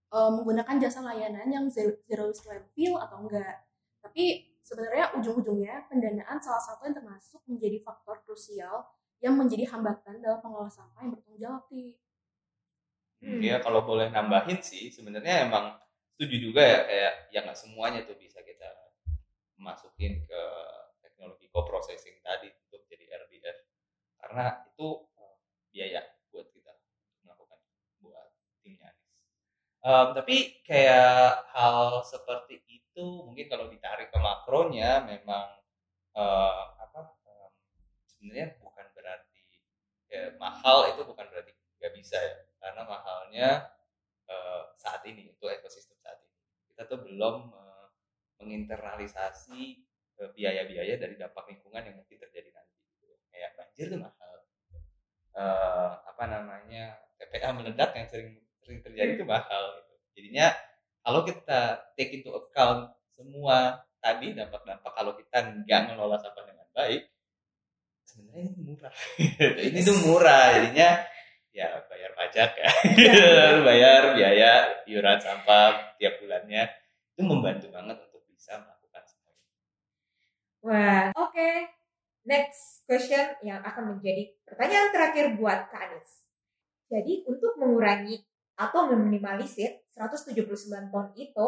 uh, 0.10 0.30
menggunakan 0.34 0.82
jasa 0.82 1.06
layanan 1.06 1.46
yang 1.46 1.66
zero, 1.70 1.94
zero 2.10 2.34
waste 2.34 2.50
landfill 2.50 2.98
atau 2.98 3.22
enggak. 3.22 3.70
Tapi 4.02 4.50
sebenarnya 4.66 5.14
ujung-ujungnya 5.18 5.86
pendanaan 5.90 6.42
salah 6.42 6.62
satu 6.62 6.90
yang 6.90 6.98
termasuk 6.98 7.42
menjadi 7.46 7.78
faktor 7.86 8.22
krusial 8.26 8.90
yang 9.22 9.36
menjadi 9.38 9.68
hambatan 9.70 10.24
dalam 10.24 10.40
pengelola 10.42 10.72
sampah 10.72 11.06
yang 11.06 11.12
bertanggung 11.14 11.42
jawab 11.42 11.64
sih. 11.70 11.90
Hmm. 13.20 13.42
Ya 13.44 13.60
kalau 13.60 13.84
boleh 13.84 14.08
nambahin 14.10 14.64
sih 14.64 14.88
sebenarnya 14.90 15.46
emang 15.46 15.76
setuju 16.20 16.52
juga 16.52 16.60
ya 16.68 16.80
kayak 16.84 17.14
ya 17.32 17.40
nggak 17.48 17.56
semuanya 17.56 18.04
tuh 18.04 18.20
bisa 18.20 18.44
kita 18.44 18.68
masukin 19.56 20.20
ke 20.28 20.42
teknologi 21.00 21.48
co-processing 21.48 22.20
tadi 22.20 22.52
untuk 22.68 22.84
jadi 22.92 23.08
RDF 23.24 23.58
karena 24.20 24.68
itu 24.68 25.08
uh, 25.16 25.40
biaya 25.72 26.04
buat 26.28 26.52
kita 26.52 26.76
melakukan 27.24 27.56
buat 28.04 28.36
timnya 28.60 28.92
Um, 29.80 30.12
tapi 30.12 30.60
kayak 30.68 31.56
hal 31.56 32.04
seperti 32.04 32.60
itu 32.68 33.06
mungkin 33.24 33.48
kalau 33.48 33.72
ditarik 33.72 34.12
ke 34.12 34.20
makronya 34.20 35.08
memang 35.08 35.56
uh, 36.20 36.76
apa 36.76 37.16
um, 37.24 37.52
sebenarnya 38.04 38.60
bukan 38.60 38.84
berarti 38.92 39.40
ya, 40.12 40.36
mahal 40.36 40.84
itu 40.92 41.00
bukan 41.08 41.32
berarti 41.32 41.56
nggak 41.80 41.96
bisa 41.96 42.20
ya. 42.20 42.36
Karena 42.60 42.84
mahalnya 42.84 43.50
uh, 44.28 44.76
saat 44.76 45.00
ini 45.08 45.32
untuk 45.32 45.48
ekosistem 45.48 45.89
kita 46.80 46.96
tuh 46.96 47.04
belum 47.04 47.52
uh, 47.52 47.92
menginternalisasi 48.40 49.84
uh, 50.24 50.32
biaya-biaya 50.32 50.96
dari 50.96 51.20
dampak 51.20 51.52
lingkungan 51.52 51.84
yang 51.84 52.00
mungkin 52.00 52.16
terjadi 52.16 52.56
nanti 52.56 52.80
gitu. 53.04 53.20
kayak 53.36 53.52
banjir 53.60 53.92
tuh 53.92 54.00
mahal 54.00 54.34
uh, 55.36 56.00
apa 56.08 56.24
namanya 56.24 56.96
TPA 57.20 57.52
meledak 57.52 57.92
yang 58.00 58.08
sering 58.08 58.40
sering 58.64 58.80
terjadi 58.80 59.20
itu 59.20 59.28
mahal 59.28 59.84
gitu. 59.84 59.94
jadinya 60.16 60.56
kalau 61.04 61.28
kita 61.28 61.84
take 62.00 62.16
into 62.16 62.32
account 62.32 62.96
semua 63.12 63.84
tadi 64.00 64.32
dampak-dampak 64.32 64.96
kalau 64.96 65.20
kita 65.20 65.52
nggak 65.52 65.82
ngelola 65.92 66.16
sampah 66.16 66.48
dengan 66.48 66.68
baik 66.72 67.12
sebenarnya 68.08 68.56
ini 68.56 68.60
murah 68.64 68.94
ini 69.68 69.80
tuh 69.84 69.98
murah 70.08 70.48
jadinya 70.56 70.90
ya 71.50 71.82
bayar 71.90 72.12
pajak 72.14 72.50
ya, 72.56 72.70
ya. 73.10 73.62
bayar 73.66 74.14
biaya 74.14 74.52
iuran 74.86 75.18
sampah 75.18 75.98
tiap 75.98 76.22
bulannya 76.22 76.70
itu 77.18 77.22
membantu 77.26 77.68
banget 77.74 77.98
untuk 78.00 78.22
bisa 78.30 78.56
melakukan 78.62 79.04
semua. 79.04 79.34
Wah, 80.64 81.04
oke. 81.18 81.34
Okay. 81.34 81.56
Next 82.30 82.86
question 82.86 83.34
yang 83.42 83.64
akan 83.66 83.98
menjadi 83.98 84.30
pertanyaan 84.46 84.94
terakhir 84.94 85.26
buat 85.40 85.72
Kak 85.74 85.82
Anis. 85.90 86.30
Jadi 86.90 87.26
untuk 87.26 87.58
mengurangi 87.58 88.22
atau 88.60 88.92
meminimalisir 88.92 89.82
179 89.96 90.46
ton 90.94 91.10
itu, 91.16 91.48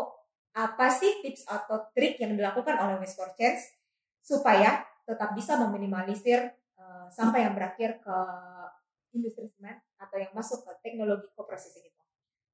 apa 0.51 0.87
sih 0.91 1.23
tips 1.23 1.47
atau 1.47 1.91
trik 1.95 2.19
yang 2.19 2.35
dilakukan 2.35 2.75
oleh 2.75 2.99
Waste 2.99 3.15
for 3.19 3.31
Change 3.35 3.61
supaya 4.19 4.83
tetap 5.07 5.31
bisa 5.35 5.55
meminimalisir 5.59 6.51
uh, 6.75 7.07
sampah 7.07 7.39
yang 7.39 7.53
berakhir 7.55 7.99
ke 7.99 8.17
industri 9.15 9.47
semen 9.52 9.80
atau 10.00 10.17
yang 10.17 10.32
masuk 10.32 10.63
ke 10.63 10.71
teknologi 10.84 11.28
co-processing 11.36 11.88
itu. 11.88 12.02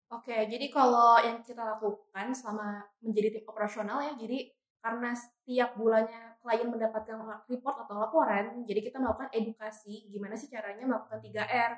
Oke, 0.08 0.48
jadi 0.48 0.66
kalau 0.72 1.20
yang 1.20 1.44
kita 1.44 1.60
lakukan 1.60 2.32
selama 2.32 2.80
menjadi 3.04 3.40
tim 3.40 3.44
operasional 3.44 4.00
ya, 4.00 4.16
jadi 4.16 4.48
karena 4.80 5.12
setiap 5.12 5.76
bulannya 5.76 6.40
klien 6.40 6.70
mendapatkan 6.72 7.18
report 7.52 7.76
atau 7.84 7.96
laporan, 8.00 8.64
jadi 8.64 8.80
kita 8.80 9.04
melakukan 9.04 9.28
edukasi 9.36 10.08
gimana 10.08 10.40
sih 10.40 10.48
caranya 10.48 10.88
melakukan 10.88 11.20
3R 11.20 11.72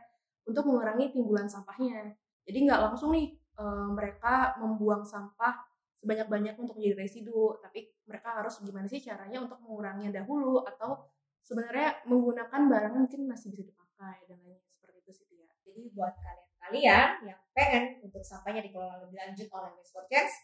untuk 0.45 0.61
mengurangi 0.69 1.09
timbulan 1.09 1.49
sampahnya. 1.49 2.13
Jadi 2.45 2.57
nggak 2.69 2.81
langsung 2.85 3.17
nih 3.17 3.33
e, 3.33 3.65
mereka 3.97 4.53
membuang 4.61 5.01
sampah 5.01 5.65
sebanyak-banyak 5.97 6.53
untuk 6.53 6.77
menjadi 6.77 7.01
residu, 7.01 7.57
tapi 7.65 7.89
mereka 8.05 8.37
harus 8.37 8.61
gimana 8.61 8.85
sih 8.85 9.01
caranya 9.01 9.41
untuk 9.41 9.57
menguranginya 9.65 10.21
dahulu 10.21 10.61
atau 10.69 11.09
sebenarnya 11.41 12.05
menggunakan 12.05 12.61
barang 12.69 12.93
mungkin 12.93 13.25
masih 13.25 13.49
bisa 13.57 13.65
dipakai 13.65 13.88
dan 13.99 14.39
lain 14.39 14.63
seperti 14.63 14.97
itu 15.03 15.11
sih 15.11 15.27
ya. 15.43 15.51
Jadi 15.67 15.81
buat 15.91 16.15
kalian-kalian 16.15 17.09
yang 17.27 17.39
pengen 17.51 17.83
untuk 17.99 18.23
sampahnya 18.23 18.63
dikelola 18.63 19.03
lebih 19.03 19.19
lanjut 19.19 19.47
oleh 19.51 19.71
Miss 19.75 19.91
Chance, 19.91 20.35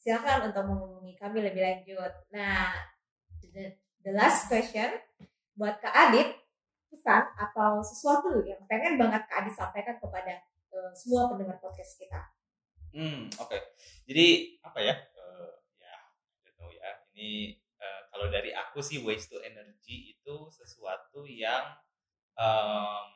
silahkan 0.00 0.48
untuk 0.48 0.64
menghubungi 0.64 1.14
kami 1.20 1.44
lebih 1.44 1.60
lanjut. 1.60 2.12
Nah, 2.32 2.72
the, 3.44 3.76
the 4.00 4.12
last 4.16 4.48
question 4.48 4.96
buat 5.54 5.78
Kak 5.78 5.92
Adit, 5.92 6.34
pesan 6.88 7.24
atau 7.36 7.84
sesuatu 7.84 8.42
yang 8.42 8.58
pengen 8.66 8.96
banget 8.96 9.22
Kak 9.28 9.44
Adi 9.44 9.52
sampaikan 9.52 10.00
kepada 10.00 10.40
uh, 10.72 10.90
semua 10.96 11.30
pendengar 11.30 11.60
podcast 11.60 12.00
kita? 12.00 12.20
Hmm, 12.94 13.28
oke. 13.38 13.50
Okay. 13.50 13.60
Jadi 14.08 14.26
apa 14.62 14.78
ya? 14.80 14.94
Uh, 15.14 15.52
ya, 15.78 15.96
tahu 16.56 16.70
ya. 16.72 16.90
Ini 17.14 17.58
uh, 17.78 18.00
kalau 18.10 18.26
dari 18.30 18.50
aku 18.54 18.78
sih 18.80 19.02
waste 19.02 19.34
to 19.34 19.38
energy 19.42 20.14
itu 20.14 20.36
sesuatu 20.50 21.26
yang 21.26 21.74
um, 22.38 23.06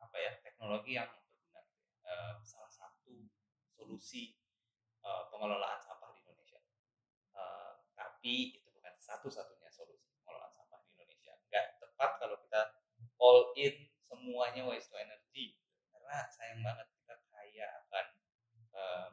apa 0.00 0.16
ya? 0.16 0.32
Teknologi 0.44 0.96
yang 0.96 1.08
berguna. 1.08 1.62
Uh, 2.04 2.34
salah 2.42 2.72
satu 2.72 3.30
solusi 3.76 4.36
uh, 5.04 5.30
pengelolaan 5.30 5.78
sampah 5.80 6.10
di 6.16 6.24
Indonesia. 6.24 6.60
Uh, 7.36 7.84
tapi 7.92 8.58
itu 8.58 8.68
bukan 8.72 8.94
satu-satunya 8.98 9.70
solusi 9.70 10.10
pengelolaan 10.20 10.52
sampah 10.52 10.80
di 10.84 10.96
Indonesia. 10.96 11.36
Enggak 11.46 11.78
tepat 11.80 12.10
kalau 12.18 12.36
kita 12.40 12.60
all 13.20 13.52
in 13.54 13.90
semuanya 14.10 14.66
waste 14.66 14.90
to 14.90 14.98
energy 14.98 15.54
karena 15.94 16.26
sayang 16.34 16.60
banget 16.66 16.86
kita 16.90 17.14
kaya 17.30 17.66
akan 17.86 18.06
um, 18.74 19.12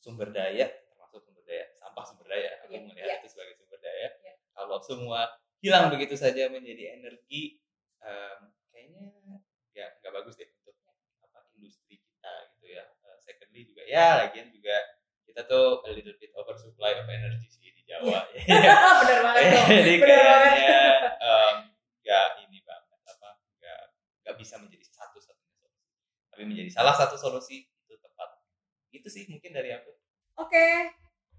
sumber 0.00 0.32
daya 0.32 0.66
termasuk 0.88 1.20
sumber 1.20 1.44
daya 1.44 1.68
sampah 1.76 2.04
sumber 2.06 2.30
daya 2.30 2.62
aku 2.64 2.72
yeah, 2.72 2.86
melihat 2.88 3.08
yeah. 3.12 3.18
itu 3.20 3.28
sebagai 3.28 3.54
sumber 3.60 3.76
daya 3.82 4.08
yeah. 4.24 4.36
kalau 4.56 4.80
semua 4.80 5.28
hilang 5.60 5.92
begitu 5.92 6.16
saja 6.16 6.48
menjadi 6.48 6.96
energi 6.96 7.60
um, 8.00 8.54
kayaknya 8.72 9.04
nggak 9.74 9.90
nggak 10.00 10.12
bagus 10.16 10.40
deh 10.40 10.48
untuk 10.64 10.76
apa 11.20 11.38
industri 11.52 12.00
kita 12.00 12.32
gitu 12.56 12.72
ya 12.72 12.88
uh, 13.04 13.18
secondly 13.20 13.68
juga 13.68 13.75
ya 13.86 14.26
lagian 14.26 14.50
juga 14.50 14.76
kita 15.26 15.46
tuh 15.46 15.84
a 15.86 15.90
little 15.94 16.16
bit 16.18 16.32
oversupply 16.34 16.96
of 16.98 17.06
energy 17.06 17.46
sih 17.50 17.70
di 17.70 17.82
Jawa. 17.86 18.26
Yeah. 18.46 19.02
benar 19.02 19.20
banget 19.26 19.42
jadi 19.82 19.94
benar 20.02 20.22
kayaknya 20.22 20.78
um, 21.22 21.56
nggak 22.02 22.26
ini 22.46 22.58
banget 22.62 23.00
apa 23.06 23.28
nggak 23.58 23.82
nggak 24.22 24.36
bisa 24.38 24.54
menjadi 24.58 24.84
satu 24.90 25.18
satunya 25.22 25.54
solusi. 25.58 25.90
Tapi 26.32 26.42
menjadi 26.46 26.70
salah 26.72 26.94
satu 26.94 27.14
solusi 27.18 27.66
itu 27.66 27.94
tepat. 27.98 28.42
Itu 28.90 29.08
sih 29.10 29.26
mungkin 29.30 29.54
dari 29.54 29.70
aku. 29.74 29.92
Oke. 30.40 30.92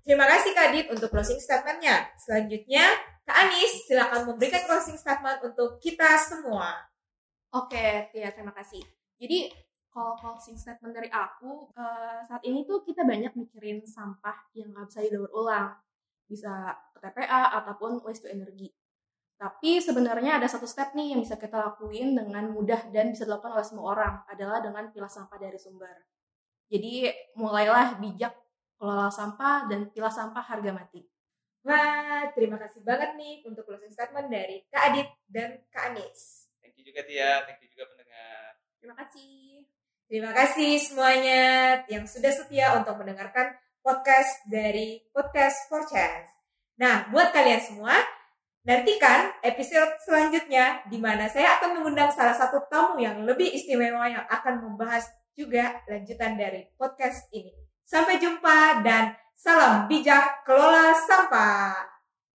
Terima 0.08 0.24
kasih 0.24 0.56
Kak 0.56 0.72
Dit 0.72 0.88
untuk 0.88 1.12
closing 1.12 1.36
statementnya. 1.36 2.08
Selanjutnya 2.16 2.96
Kak 3.28 3.44
Anis 3.44 3.92
silakan 3.92 4.32
memberikan 4.32 4.64
closing 4.64 4.96
statement 4.96 5.44
untuk 5.44 5.84
kita 5.84 6.16
semua. 6.16 6.80
Oke 7.52 8.12
ya 8.16 8.32
terima 8.32 8.56
kasih 8.56 8.97
closing 10.48 10.64
statement 10.64 10.96
dari 10.96 11.12
aku 11.12 11.76
uh, 11.76 12.24
saat 12.24 12.40
ini 12.48 12.64
tuh 12.64 12.80
kita 12.88 13.04
banyak 13.04 13.36
mikirin 13.36 13.84
sampah 13.84 14.48
yang 14.56 14.72
nggak 14.72 14.88
bisa 14.88 15.04
didaur 15.04 15.28
ulang 15.36 15.76
bisa 16.24 16.72
ke 16.96 17.04
TPA 17.04 17.52
ataupun 17.60 18.00
waste 18.08 18.24
to 18.24 18.32
energy 18.32 18.72
tapi 19.36 19.84
sebenarnya 19.84 20.40
ada 20.40 20.48
satu 20.48 20.64
step 20.64 20.96
nih 20.96 21.12
yang 21.12 21.20
bisa 21.20 21.36
kita 21.36 21.60
lakuin 21.60 22.16
dengan 22.16 22.48
mudah 22.48 22.88
dan 22.96 23.12
bisa 23.12 23.28
dilakukan 23.28 23.60
oleh 23.60 23.68
semua 23.68 23.86
orang 23.92 24.14
adalah 24.32 24.64
dengan 24.64 24.88
pilah 24.90 25.12
sampah 25.12 25.38
dari 25.38 25.62
sumber. 25.62 26.10
Jadi 26.74 27.06
mulailah 27.38 28.02
bijak 28.02 28.34
kelola 28.82 29.14
sampah 29.14 29.70
dan 29.70 29.94
pilah 29.94 30.10
sampah 30.10 30.42
harga 30.42 30.74
mati. 30.74 31.06
Wah, 31.62 32.34
terima 32.34 32.58
kasih 32.58 32.82
banget 32.82 33.14
nih 33.14 33.46
untuk 33.46 33.62
closing 33.70 33.94
statement 33.94 34.34
dari 34.34 34.66
Kak 34.74 34.90
Adit 34.90 35.06
dan 35.30 35.62
Kak 35.70 35.94
Anis. 35.94 36.50
Thank 36.58 36.82
you 36.82 36.90
juga 36.90 37.06
Tia, 37.06 37.46
thank 37.46 37.62
you 37.62 37.70
juga 37.70 37.94
pendengar. 37.94 38.58
Terima 38.82 38.98
kasih. 38.98 39.57
Terima 40.08 40.32
kasih 40.32 40.80
semuanya 40.80 41.44
yang 41.92 42.08
sudah 42.08 42.32
setia 42.32 42.80
untuk 42.80 42.96
mendengarkan 42.96 43.60
podcast 43.84 44.44
dari 44.48 45.04
Podcast 45.12 45.68
for 45.68 45.84
Chance. 45.84 46.32
Nah, 46.80 47.12
buat 47.12 47.36
kalian 47.36 47.60
semua, 47.60 47.96
Nantikan 48.68 49.32
episode 49.48 49.96
selanjutnya 50.04 50.84
di 50.92 51.00
mana 51.00 51.24
saya 51.32 51.56
akan 51.56 51.80
mengundang 51.80 52.12
salah 52.12 52.36
satu 52.36 52.68
tamu 52.68 53.00
yang 53.00 53.24
lebih 53.24 53.48
istimewa 53.48 54.04
yang 54.12 54.28
akan 54.28 54.60
membahas 54.60 55.08
juga 55.40 55.80
lanjutan 55.88 56.36
dari 56.36 56.68
podcast 56.76 57.32
ini. 57.32 57.56
Sampai 57.88 58.20
jumpa 58.20 58.84
dan 58.84 59.16
salam 59.40 59.88
bijak 59.88 60.44
kelola 60.44 60.92
sampah. 60.92 61.97